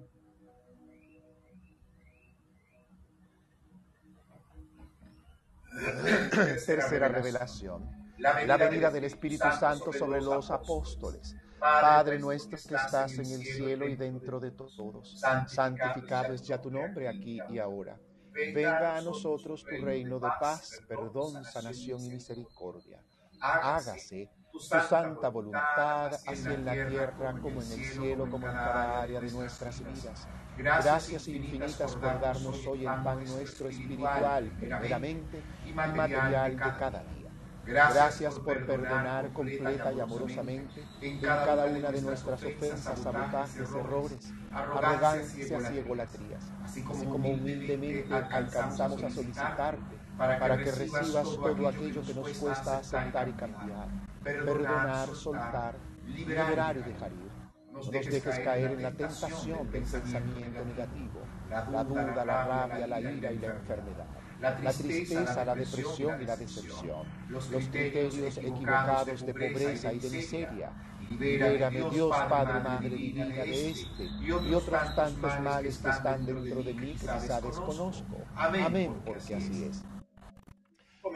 [6.65, 7.89] tercera revelación.
[8.17, 11.35] La venida del Espíritu Santo sobre los apóstoles.
[11.59, 16.71] Padre nuestro que estás en el cielo y dentro de todos, santificado es ya tu
[16.71, 17.97] nombre aquí y ahora
[18.33, 23.01] Venga a nosotros tu reino de paz, perdón, sanación y misericordia.
[23.41, 29.01] Hágase tu santa voluntad, así en la tierra como en el cielo, como en cada
[29.01, 30.27] área de nuestras vidas.
[30.57, 37.18] Gracias infinitas por darnos hoy el pan nuestro espiritual, primeramente, y material de cada día.
[37.65, 45.71] Gracias por perdonar completa y amorosamente en cada una de nuestras ofensas, sabotajes, errores, arrogancias
[45.71, 52.29] y egolatrías, así como humildemente alcanzamos a solicitarte para que recibas todo aquello que nos
[52.37, 53.87] cuesta aceptar y cambiar,
[54.23, 55.75] perdonar, soltar,
[56.07, 57.29] liberar y dejar ir.
[57.71, 62.99] No nos dejes caer en la tentación del pensamiento negativo, la duda, la rabia, la
[62.99, 69.33] ira y la enfermedad la tristeza, la depresión y la decepción, los criterios equivocados de
[69.33, 70.71] pobreza y de miseria.
[71.09, 76.73] Libérame, Dios Padre, Madre Divina, de este y otros tantos males que están dentro de
[76.73, 78.17] mí que quizá desconozco.
[78.35, 79.83] Amén, porque así es.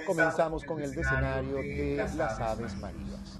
[0.07, 3.39] Comenzamos con el decenario de las Aves Marías.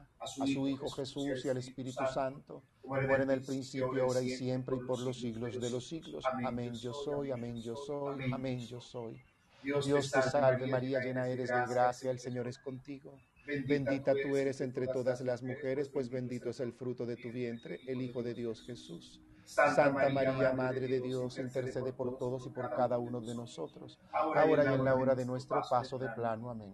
[0.21, 4.29] a su Hijo Jesús y al Espíritu Santo, como era en el principio, ahora y
[4.29, 6.23] siempre, y por los siglos de los siglos.
[6.45, 9.19] Amén yo soy, amén yo soy, amén yo soy.
[9.63, 13.17] Dios te salve María, llena eres de gracia, el Señor es contigo.
[13.45, 17.79] Bendita tú eres entre todas las mujeres, pues bendito es el fruto de tu vientre,
[17.87, 19.19] el Hijo de Dios Jesús.
[19.43, 24.45] Santa María, Madre de Dios, intercede por todos y por cada uno de nosotros, ahora
[24.45, 26.49] y en la hora de nuestro paso de plano.
[26.51, 26.73] Amén.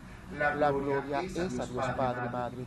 [0.37, 2.65] La gloria es a Dios Padre, Madre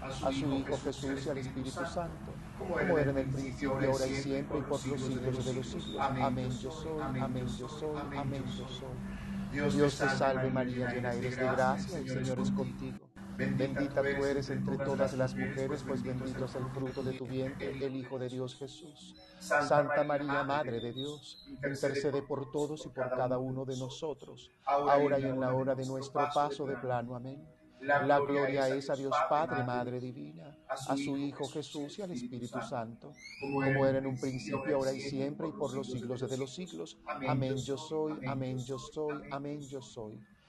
[0.00, 4.14] a su Hijo Jesús y al Espíritu Santo, como era en el principio, ahora y
[4.14, 5.96] siempre, y por los siglos de los siglos.
[6.00, 9.70] Amén yo soy, amén yo soy, amén yo soy.
[9.70, 13.07] Dios te salve María, llena eres de gracia, el Señor es contigo.
[13.38, 17.70] Bendita tú eres entre todas las mujeres, pues bendito es el fruto de tu vientre,
[17.70, 19.14] el Hijo de Dios Jesús.
[19.38, 25.20] Santa María, Madre de Dios, intercede por todos y por cada uno de nosotros, ahora
[25.20, 27.14] y en la hora de nuestro paso de plano.
[27.14, 27.46] Amén.
[27.80, 32.60] La gloria es a Dios Padre, Madre Divina, a su Hijo Jesús y al Espíritu
[32.60, 36.52] Santo, como era en un principio, ahora y siempre, y por los siglos de los
[36.52, 36.98] siglos.
[37.06, 40.18] Amén yo soy, amén yo soy, amén yo soy.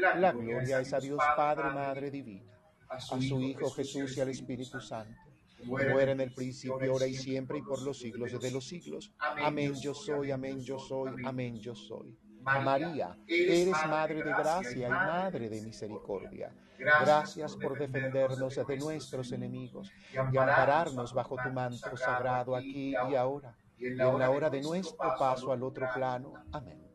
[0.00, 4.80] La gloria es a Dios Padre, Madre Divina, a su Hijo Jesús y al Espíritu
[4.80, 5.20] Santo,
[5.58, 9.12] como era en el principio, ahora y siempre, y por los siglos de los siglos.
[9.18, 12.16] Amén yo soy, amén yo soy, amén yo soy.
[12.42, 16.50] María, eres Madre de gracia y Madre de misericordia.
[16.78, 23.54] Gracias por defendernos de nuestros enemigos y ampararnos bajo tu manto sagrado aquí y ahora,
[23.76, 26.32] y en la hora de nuestro paso al otro plano.
[26.52, 26.89] Amén.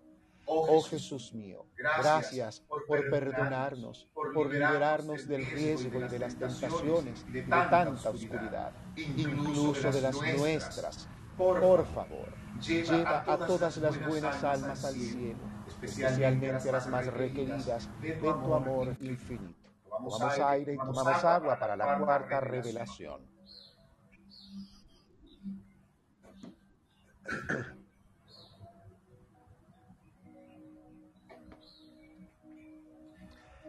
[0.48, 7.42] Oh Jesús mío, gracias por perdonarnos, por liberarnos del riesgo y de las tentaciones de
[7.44, 11.08] tanta oscuridad, incluso de las nuestras.
[11.36, 12.30] Por favor,
[12.62, 18.54] lleva a todas las buenas almas al cielo, especialmente a las más requeridas de tu
[18.54, 19.70] amor infinito.
[19.90, 23.22] Tomamos aire y tomamos agua para la cuarta revelación.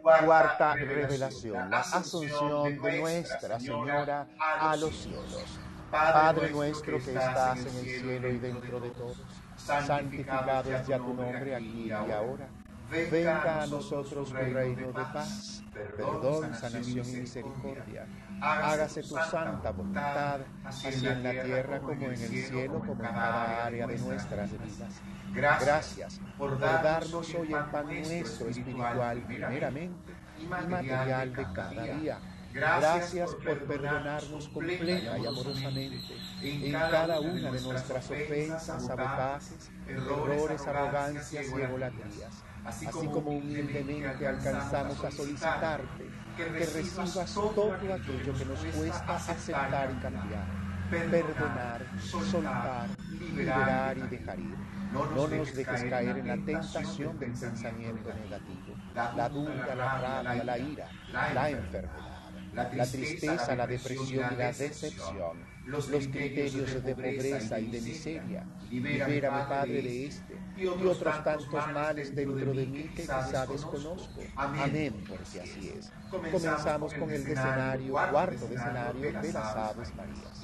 [0.07, 5.59] Cuarta revelación, la asunción de Nuestra Señora a los cielos.
[5.91, 9.21] Padre nuestro que estás en el cielo y dentro de todos,
[9.57, 12.47] santificado sea tu nombre aquí y ahora.
[12.89, 18.07] Venga a nosotros tu reino de paz, perdón, sanación y misericordia.
[18.41, 23.65] Hágase tu santa voluntad, así en la tierra como en el cielo, como en cada
[23.65, 25.01] área de nuestras vidas.
[25.33, 32.19] Gracias por darnos hoy el pan nuestro espiritual primeramente y material de cada día.
[32.53, 35.99] Gracias por perdonarnos completa y amorosamente
[36.41, 45.03] en cada una de nuestras ofensas, sabotajes, errores, arrogancias y egolatrías, así como humildemente alcanzamos
[45.03, 50.47] a solicitarte que recibas todo aquello que nos cuesta aceptar y cambiar,
[50.89, 54.55] perdonar, soltar, liberar y dejar ir.
[54.93, 60.57] No nos dejes caer en la tentación del pensamiento negativo, la duda, la rabia, la
[60.57, 60.89] ira,
[61.33, 62.17] la enfermedad
[62.53, 68.45] la tristeza, la depresión y la decepción, los criterios de pobreza y de miseria.
[68.69, 74.21] Libérame, Padre, de este y otros tantos males dentro de mí que quizá desconozco.
[74.35, 75.91] Amén, porque así es.
[76.09, 80.43] Comenzamos con el decenario, cuarto decenario de las Aves Marías.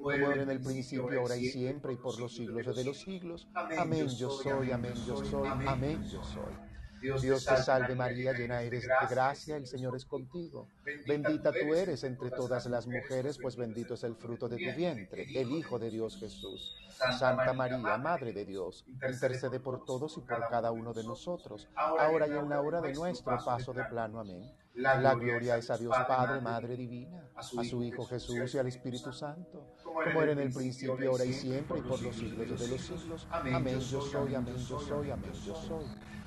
[0.00, 3.48] como era en el principio, ahora y siempre, y por los siglos de los siglos.
[3.54, 6.70] Amén, yo soy, amén, yo soy, amén, yo soy.
[7.00, 10.68] Dios te salve María, llena eres de gracia, el Señor es contigo.
[11.06, 15.26] Bendita tú eres entre todas las mujeres, pues bendito es el fruto de tu vientre,
[15.34, 16.76] el Hijo de Dios Jesús.
[17.18, 22.26] Santa María, Madre de Dios, intercede por todos y por cada uno de nosotros, ahora
[22.28, 24.20] y en la hora de nuestro paso de plano.
[24.20, 24.52] Amén.
[24.74, 29.12] La gloria es a Dios Padre, Madre Divina, a su Hijo Jesús y al Espíritu
[29.12, 32.80] Santo, como era en el principio, ahora y siempre, y por los siglos de los
[32.80, 33.26] siglos.
[33.30, 35.86] Amén, yo soy, amén, yo soy, amén, yo soy.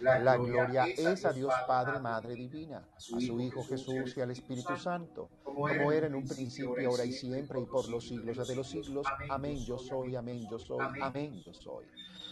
[0.00, 4.76] La gloria es a Dios Padre, Madre Divina, a su Hijo Jesús y al Espíritu
[4.76, 8.68] Santo, como era en un principio, ahora y siempre, y por los siglos de los
[8.68, 9.06] siglos.
[9.30, 11.86] Amén, yo soy, amén, yo soy, amén, yo soy.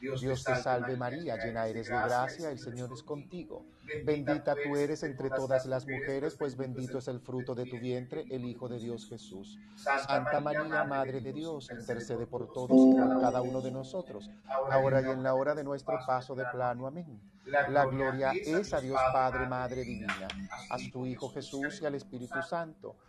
[0.00, 3.64] Dios te salve María, llena eres de gracia, el Señor es contigo.
[4.04, 8.24] Bendita tú eres entre todas las mujeres, pues bendito es el fruto de tu vientre,
[8.30, 9.58] el Hijo de Dios Jesús.
[9.76, 14.30] Santa María, Madre de Dios, intercede por todos y por cada uno de nosotros,
[14.70, 16.86] ahora y en la hora de nuestro paso de plano.
[16.86, 17.20] Amén.
[17.44, 20.28] La gloria es a Dios Padre, Madre Divina,
[20.70, 22.96] a su Hijo Jesús y al Espíritu Santo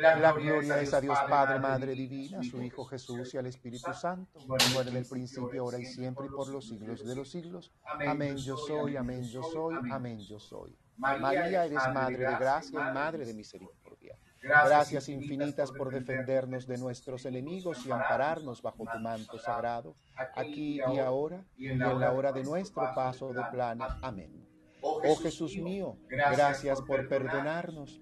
[0.00, 3.92] La gloria es a Dios Padre, Madre Divina, a su Hijo Jesús y al Espíritu
[3.92, 7.72] Santo, como en el principio, ahora y siempre, y por los siglos de los siglos.
[7.84, 10.76] Amén yo soy, amén yo soy, amén yo soy.
[10.96, 14.16] María, eres Madre de gracia y Madre de misericordia.
[14.42, 19.96] Gracias infinitas por defendernos de nuestros enemigos y ampararnos bajo tu manto sagrado,
[20.34, 23.86] aquí y ahora, y en la hora de nuestro paso de plano.
[24.00, 24.46] Amén.
[24.82, 28.00] Oh Jesús mío, gracias por perdonarnos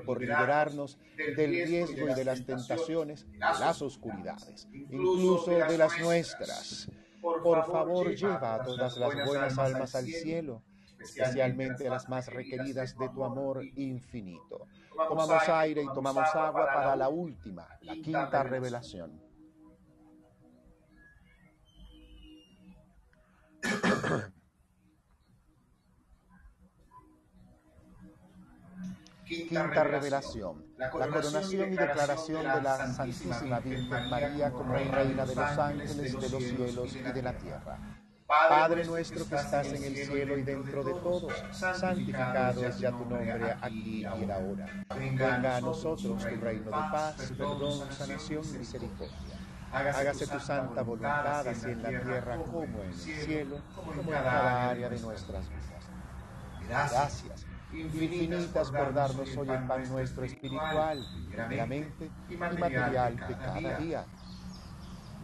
[0.00, 0.98] por liberarnos
[1.36, 6.90] del riesgo y de las tentaciones, de las oscuridades, incluso de las nuestras.
[7.20, 10.62] Por favor, lleva a todas las buenas almas al cielo,
[11.00, 14.66] especialmente a las más requeridas de tu amor infinito.
[15.08, 19.20] Tomamos aire y tomamos agua para la última, la quinta revelación.
[29.32, 30.62] Quinta revelación.
[30.76, 36.28] La coronación y declaración de la Santísima Virgen María como Reina de los ángeles, de
[36.28, 37.78] los cielos y de la tierra.
[38.26, 43.06] Padre nuestro que estás en el cielo y dentro de todos, santificado es ya tu
[43.06, 44.84] nombre aquí y ahora.
[44.98, 49.36] Venga a nosotros tu reino de paz, perdón, sanación y misericordia.
[49.72, 54.68] Hágase tu santa voluntad, así en la tierra como en el cielo, como en cada
[54.68, 55.88] área de nuestras vidas.
[56.68, 64.04] Gracias infinitas por darnos hoy el pan nuestro espiritual, primeramente, y material de cada día.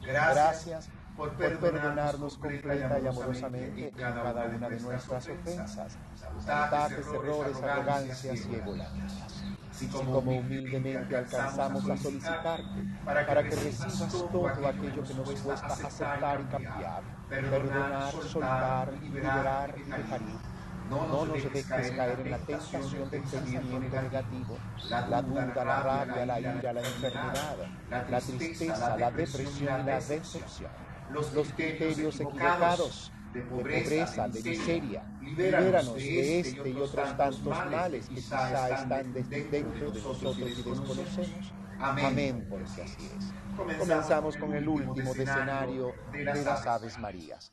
[0.02, 5.98] Gracias por perdonarnos completa y amorosamente en cada una de nuestras ofensas,
[6.46, 9.44] ataques, errores, arrogancias y egoístas.
[9.70, 16.40] Así como humildemente alcanzamos a solicitarte para que recibas todo aquello que nos cuesta aceptar
[16.40, 20.47] y cambiar, perdonar, soltar, liberar y dejar ir
[20.90, 24.58] no nos dejes caer en la tentación del pensamiento negativo,
[24.88, 27.56] la duda, la rabia, la ira, la enfermedad,
[27.90, 30.70] la tristeza, la depresión y la decepción.
[31.10, 35.04] Los criterios equivocados de pobreza, de miseria.
[35.20, 41.52] Libéranos de este y otros tantos males que quizá están dentro de nosotros y desconocemos.
[41.80, 43.78] Amén, porque así es.
[43.78, 47.52] Comenzamos con el último escenario de las Aves Marías.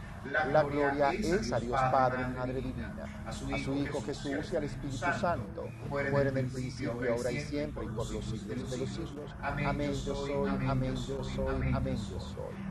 [0.25, 2.93] La gloria es a Dios Padre, Madre Divina,
[3.25, 7.85] a su Hijo Jesús y al Espíritu Santo, muere en el principio, ahora y siempre,
[7.85, 9.31] y por los siglos de los siglos.
[9.41, 12.70] Amén, yo soy, amén, yo soy, amén, yo soy.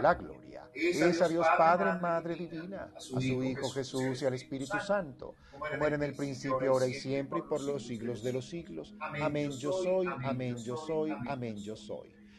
[0.00, 4.78] La gloria es a Dios Padre, Madre Divina, a su Hijo Jesús y al Espíritu
[4.80, 8.48] Santo, como era en el principio, ahora y siempre, y por los siglos de los
[8.48, 8.94] siglos.
[9.00, 12.13] Amén yo soy, amén yo soy, amén yo soy.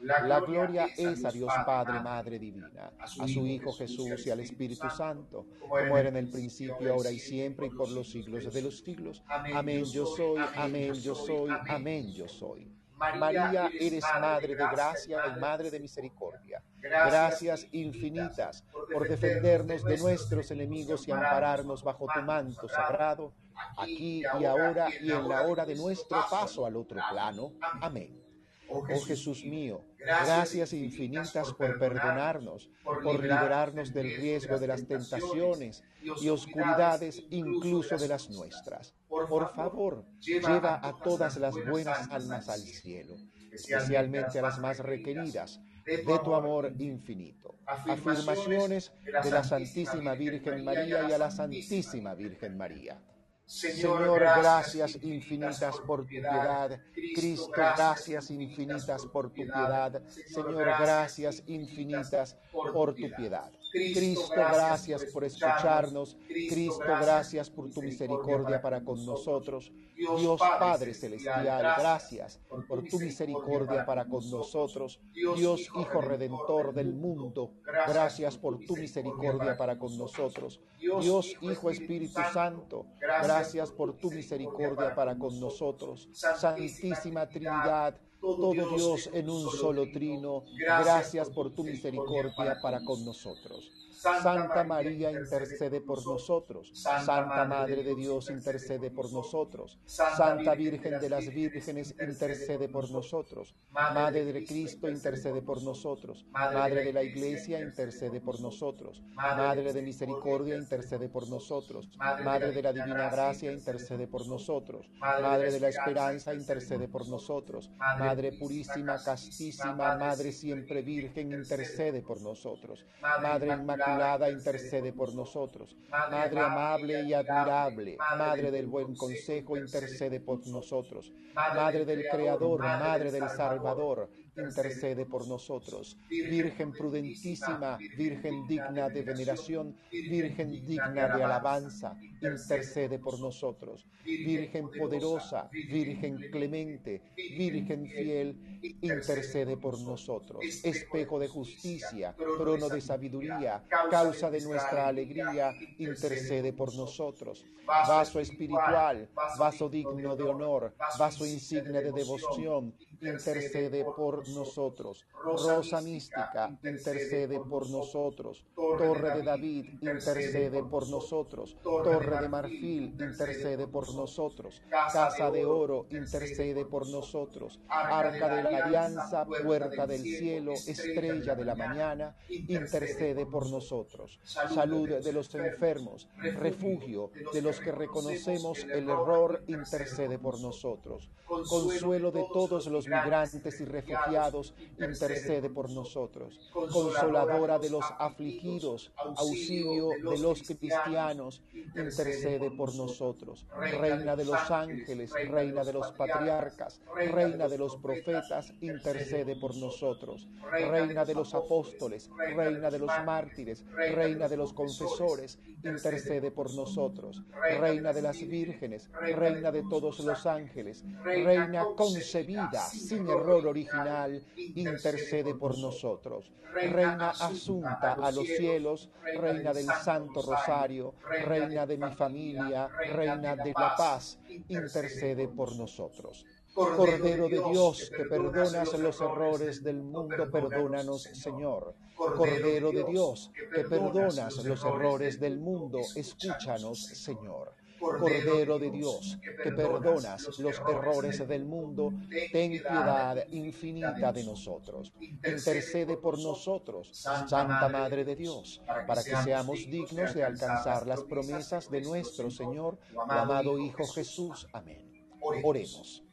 [0.00, 4.88] La gloria es a Dios Padre, Madre Divina, a su Hijo Jesús y al Espíritu
[4.90, 8.78] Santo, como era en el principio, ahora y siempre, y por los siglos de los
[8.80, 9.22] siglos.
[9.28, 12.72] Amén, yo soy, amén, yo soy, amén, yo soy.
[12.96, 16.62] María, eres Madre de gracia y Madre de misericordia.
[16.78, 23.32] Gracias infinitas por defendernos de nuestros enemigos y ampararnos bajo tu manto sagrado,
[23.76, 27.52] aquí y ahora y en la hora de nuestro paso al otro plano.
[27.80, 28.25] Amén.
[28.68, 35.84] Oh, oh Jesús mío, gracias infinitas por perdonarnos, por liberarnos del riesgo de las tentaciones
[36.20, 38.94] y oscuridades, incluso de las nuestras.
[39.08, 43.16] Por favor, lleva a todas las buenas almas al cielo,
[43.52, 47.54] especialmente a las más requeridas de tu amor infinito.
[47.66, 48.92] Afirmaciones
[49.22, 53.00] de la Santísima Virgen María y a la Santísima Virgen María.
[53.46, 56.80] Señor, gracias infinitas por tu piedad.
[57.14, 60.02] Cristo, gracias infinitas por tu piedad.
[60.26, 63.50] Señor, gracias infinitas por tu piedad.
[63.72, 66.16] Cristo, gracias por escucharnos.
[66.26, 69.72] Cristo, gracias por tu misericordia para con nosotros.
[69.94, 71.46] Dios Padre Celestial,
[71.78, 75.00] gracias por tu misericordia para con nosotros.
[75.12, 77.52] Dios Hijo Redentor del mundo,
[77.86, 80.60] gracias por tu misericordia para con nosotros.
[80.78, 86.08] Dios Hijo Espíritu Santo, gracias por tu misericordia para con nosotros.
[86.12, 87.98] Santísima Trinidad,
[88.34, 93.75] todo Dios en un solo trino, gracias por tu misericordia para con nosotros.
[93.96, 96.70] Santa María intercede por nosotros.
[96.74, 99.78] Santa Madre de Dios intercede por nosotros.
[99.86, 103.54] Santa Virgen de las Vírgenes intercede por nosotros.
[103.70, 106.26] Madre de Cristo intercede por nosotros.
[106.30, 109.02] Madre de la Iglesia intercede por nosotros.
[109.14, 111.88] Madre de Misericordia intercede por nosotros.
[111.98, 114.86] Madre de la Divina Gracia intercede por nosotros.
[115.00, 117.70] Madre de la Esperanza intercede por nosotros.
[117.78, 122.84] Madre Purísima, Castísima, Madre Siempre Virgen intercede por nosotros.
[123.00, 123.85] Madre Inmaculada
[124.30, 125.76] intercede por nosotros.
[125.90, 131.12] Madre amable y admirable, Madre del buen consejo, intercede por nosotros.
[131.34, 135.96] Madre del Creador, Madre del Salvador, intercede por nosotros.
[136.08, 143.86] Virgen prudentísima, Virgen digna de veneración, Virgen digna de alabanza, intercede por nosotros.
[144.04, 150.44] Virgen poderosa, Virgen clemente, Virgen fiel, intercede por nosotros.
[150.62, 157.44] Espejo de justicia, trono de sabiduría, causa de nuestra alegría, intercede por nosotros.
[157.66, 159.08] Vaso espiritual,
[159.38, 165.06] vaso digno de honor, vaso insigne de devoción, intercede por nosotros.
[165.22, 168.44] Rosa mística, intercede por nosotros.
[168.54, 171.56] Torre de David, intercede por nosotros.
[171.62, 174.62] Torre de marfil, intercede por nosotros.
[174.70, 177.60] Casa de oro, intercede por nosotros.
[177.68, 184.20] Arca de la alianza, puerta del cielo, estrella de la mañana, intercede por nosotros.
[184.22, 191.10] Salud de los enfermos, refugio de los que reconocemos el error, intercede por nosotros.
[191.26, 196.38] Consuelo de todos los migrantes y refugiados, intercede por nosotros.
[196.52, 203.46] Consoladora de los afligidos, auxilio de los cristianos, intercede por nosotros.
[203.58, 210.28] Reina de los ángeles, reina de los patriarcas, reina de los profetas, intercede por nosotros.
[210.50, 217.22] Reina de los apóstoles, reina de los mártires, reina de los confesores, intercede por nosotros.
[217.58, 225.34] Reina de las vírgenes, reina de todos los ángeles, reina concebida sin error original, intercede
[225.34, 226.32] por nosotros.
[226.54, 228.88] Reina asunta a los cielos,
[229.18, 230.94] reina del Santo Rosario,
[231.24, 236.24] reina de mi familia, reina de la paz, intercede por nosotros.
[236.54, 241.74] Cordero de Dios, que perdonas los errores del mundo, perdónanos, Señor.
[241.94, 247.52] Cordero de Dios, que perdonas los errores del mundo, escúchanos, Señor.
[247.78, 251.92] Cordero de Dios, que perdonas los errores del mundo,
[252.32, 254.92] ten piedad infinita de nosotros.
[255.00, 261.70] Intercede por nosotros, Santa Madre de Dios, para que seamos dignos de alcanzar las promesas
[261.70, 262.78] de nuestro Señor,
[263.08, 264.46] amado Hijo Jesús.
[264.52, 264.86] Amén.
[265.20, 266.05] Oremos.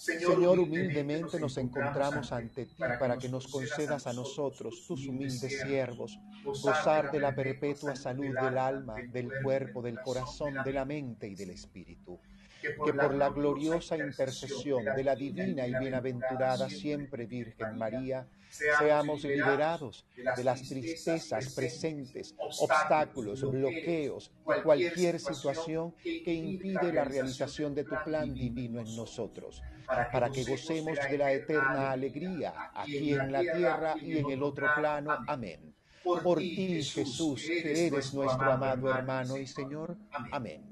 [0.00, 6.18] Señor, humildemente nos encontramos ante ti para que nos concedas a nosotros, tus humildes siervos,
[6.42, 11.34] gozar de la perpetua salud del alma, del cuerpo, del corazón, de la mente y
[11.34, 12.18] del espíritu.
[12.60, 20.06] Que por la gloriosa intercesión de la divina y bienaventurada siempre Virgen María, seamos liberados
[20.36, 24.32] de las tristezas presentes, obstáculos, bloqueos
[24.62, 30.98] cualquier situación que impide la realización de tu plan divino en nosotros para que gocemos
[31.10, 35.18] de la eterna alegría aquí en la tierra y en el otro plano.
[35.26, 35.74] Amén.
[36.02, 39.96] Por ti, Jesús, que eres nuestro amado hermano y Señor.
[40.32, 40.69] Amén.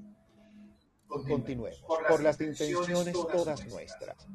[1.09, 1.83] Continuemos.
[2.07, 4.27] Por las intenciones todas nuestras.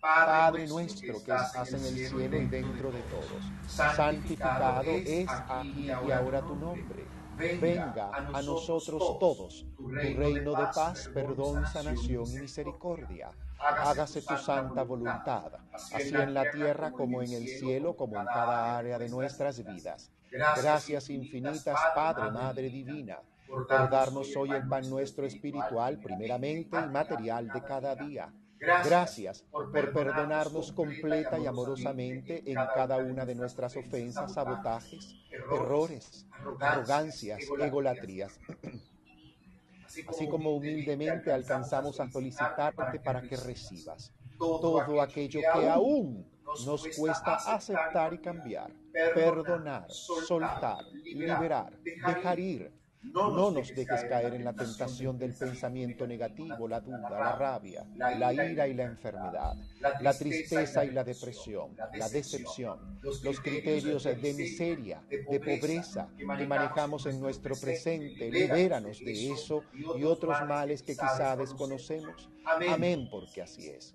[0.00, 6.10] Padre nuestro que estás en el cielo y dentro de todos, santificado es aquí y
[6.10, 7.04] ahora tu nombre.
[7.36, 13.30] venga a nosotros todos tu reino de paz, perdón, sanación y misericordia.
[13.58, 18.78] Hágase tu santa voluntad, así en la tierra como en el cielo, como en cada
[18.78, 20.10] área de nuestras vidas.
[20.30, 23.18] Gracias infinitas, Padre, Madre Divina,
[23.48, 29.70] por darnos hoy el pan nuestro espiritual, primeramente y material de cada día Gracias por
[29.70, 36.26] perdonarnos completa y amorosamente en cada una de nuestras ofensas, sabotajes, errores,
[36.60, 38.38] arrogancias, egolatrías.
[40.08, 46.28] Así como humildemente alcanzamos a solicitarte para que recibas todo aquello que aún
[46.66, 48.72] nos cuesta aceptar y cambiar.
[49.14, 52.72] perdonar, soltar, liberar, dejar ir,
[53.12, 58.32] no nos dejes caer en la tentación del pensamiento negativo, la duda, la rabia, la
[58.32, 59.54] ira y la enfermedad,
[60.00, 67.06] la tristeza y la depresión, la decepción, los criterios de miseria, de pobreza que manejamos
[67.06, 68.30] en nuestro presente.
[68.30, 72.28] Libéranos de eso y otros males que quizá desconocemos.
[72.44, 73.94] Amén, porque así es.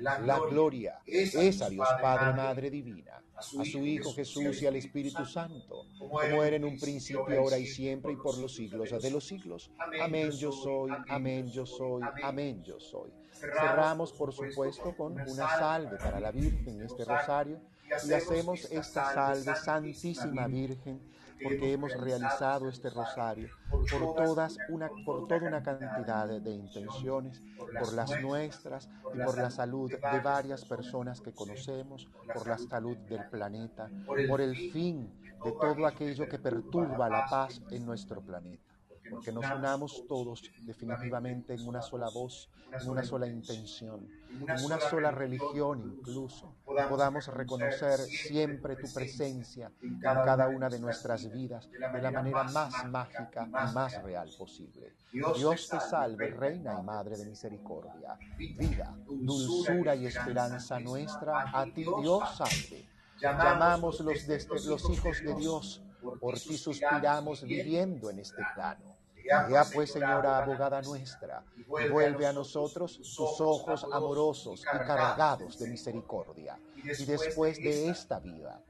[0.00, 5.24] La gloria es a Dios Padre, Madre Divina, a su Hijo Jesús y al Espíritu
[5.26, 9.26] Santo, como era en un principio, ahora y siempre, y por los siglos de los
[9.26, 9.70] siglos.
[10.00, 13.10] Amén yo soy, amén yo soy, amén yo soy.
[13.32, 17.60] Cerramos, por supuesto, con una salve para la Virgen, este rosario,
[18.06, 21.00] y hacemos esta salve, Santísima Virgen,
[21.42, 27.42] porque hemos realizado este rosario por, todas una, por toda una cantidad de intenciones,
[27.78, 32.96] por las nuestras y por la salud de varias personas que conocemos, por la salud
[32.96, 35.10] del planeta, por el fin
[35.44, 38.69] de todo aquello que perturba la paz en nuestro planeta
[39.10, 44.78] porque nos unamos todos definitivamente en una sola voz, en una sola intención, en una
[44.80, 52.00] sola religión incluso, podamos reconocer siempre tu presencia en cada una de nuestras vidas de
[52.00, 54.92] la manera más mágica y más real posible.
[55.12, 61.84] Dios te salve, Reina y Madre de Misericordia, vida, dulzura y esperanza nuestra, a ti
[62.00, 62.86] Dios salve.
[63.20, 64.26] Llamamos los,
[64.64, 65.82] los hijos de Dios,
[66.20, 68.89] por ti suspiramos viviendo en este plano.
[69.30, 76.58] Ya pues, Señora abogada nuestra, vuelve a nosotros tus ojos amorosos y cargados de misericordia.
[76.76, 78.60] Y después de esta vida,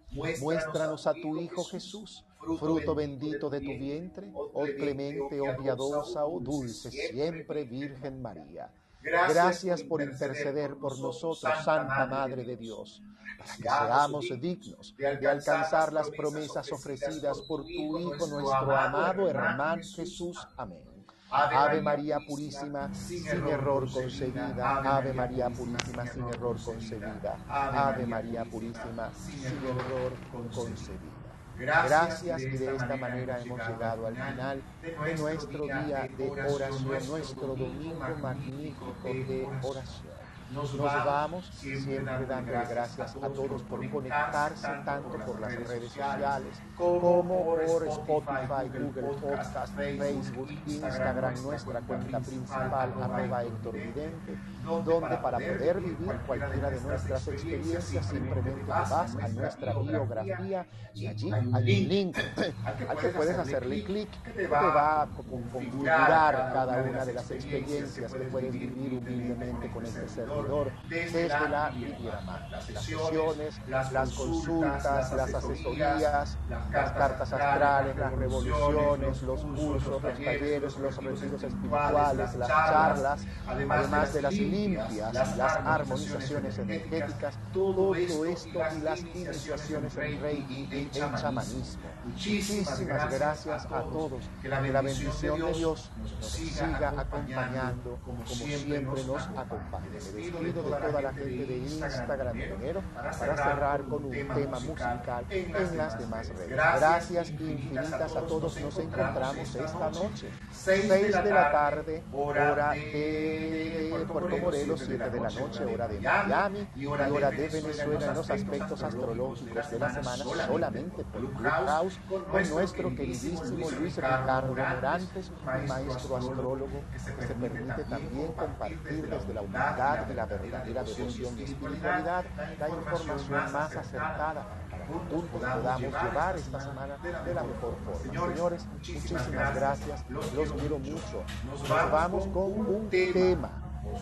[0.41, 2.24] muéstranos a tu Hijo Jesús,
[2.59, 8.70] fruto bendito de tu vientre, oh clemente, oh piadosa, oh dulce, siempre Virgen María.
[9.02, 13.02] Gracias por interceder por nosotros, Santa Madre de Dios
[13.40, 19.82] para que seamos dignos de alcanzar las promesas ofrecidas por tu Hijo, nuestro amado hermano
[19.82, 20.36] Jesús.
[20.56, 20.90] Amén.
[21.31, 24.97] Ave María Purísima, sin error concebida.
[24.97, 27.39] Ave María Purísima, sin error concebida.
[27.48, 30.12] Ave María Purísima, sin error
[30.52, 31.19] concebida.
[31.61, 37.47] Gracias y de esta manera hemos llegado al final de nuestro día de oración, nuestro
[37.49, 40.19] domingo magnífico de oración.
[40.52, 41.44] Nos vamos.
[41.55, 48.68] siempre dando gracias a todos por conectarse tanto por las redes sociales como por Spotify,
[48.72, 56.70] Google Podcast, Facebook, Instagram, nuestra cuenta principal, arroba Héctor Vidente, donde para poder vivir cualquiera
[56.70, 61.47] de nuestras experiencias simplemente vas a nuestra biografía y allí hay
[61.82, 62.16] un link.
[62.89, 68.12] al que puedes hacerle clic que te va a configurar cada una de las experiencias
[68.12, 70.09] que puedes vivir humildemente con este
[70.40, 79.22] servidor desde la Riviera Las sesiones, las consultas, las asesorías, las cartas astrales, las revoluciones,
[79.22, 86.58] los cursos, los talleres, los retiros espirituales, las charlas, además de las limpias, las armonizaciones
[86.58, 91.82] energéticas, todo esto y las iniciaciones en Reiki y en chamanismo.
[92.04, 92.80] Muchísimas
[93.10, 94.24] gracias a todos.
[94.42, 99.98] Que la bendición de Dios nos siga acompañando como siempre nos acompaña
[100.39, 105.77] de toda la gente de Instagram de enero para cerrar con un tema musical en
[105.77, 106.48] las demás redes.
[106.48, 108.61] Gracias infinitas a todos.
[108.61, 115.31] Nos encontramos esta noche, 6 de la tarde, hora de Puerto Morelos, 7 de la
[115.31, 120.24] noche, hora de Miami y hora de Venezuela en los aspectos astrológicos de la semana
[120.47, 121.98] solamente por Clubhouse
[122.31, 129.35] con nuestro queridísimo Luis Ricardo Morantes, un maestro astrólogo que se permite también compartir desde
[129.35, 132.24] la humildad y la verdadera devoción y espiritualidad
[132.59, 138.24] la información más acertada para que juntos podamos llevar esta semana de la mejor forma.
[138.26, 141.24] Señores, muchísimas gracias, los quiero mucho.
[141.44, 143.51] Nos vamos con un tema.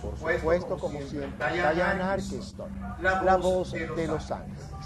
[0.03, 2.69] Por supuesto, como siempre, Diane Arkerston,
[3.01, 4.78] la voz de los ángeles.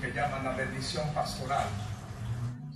[0.00, 1.66] Que llaman la bendición pastoral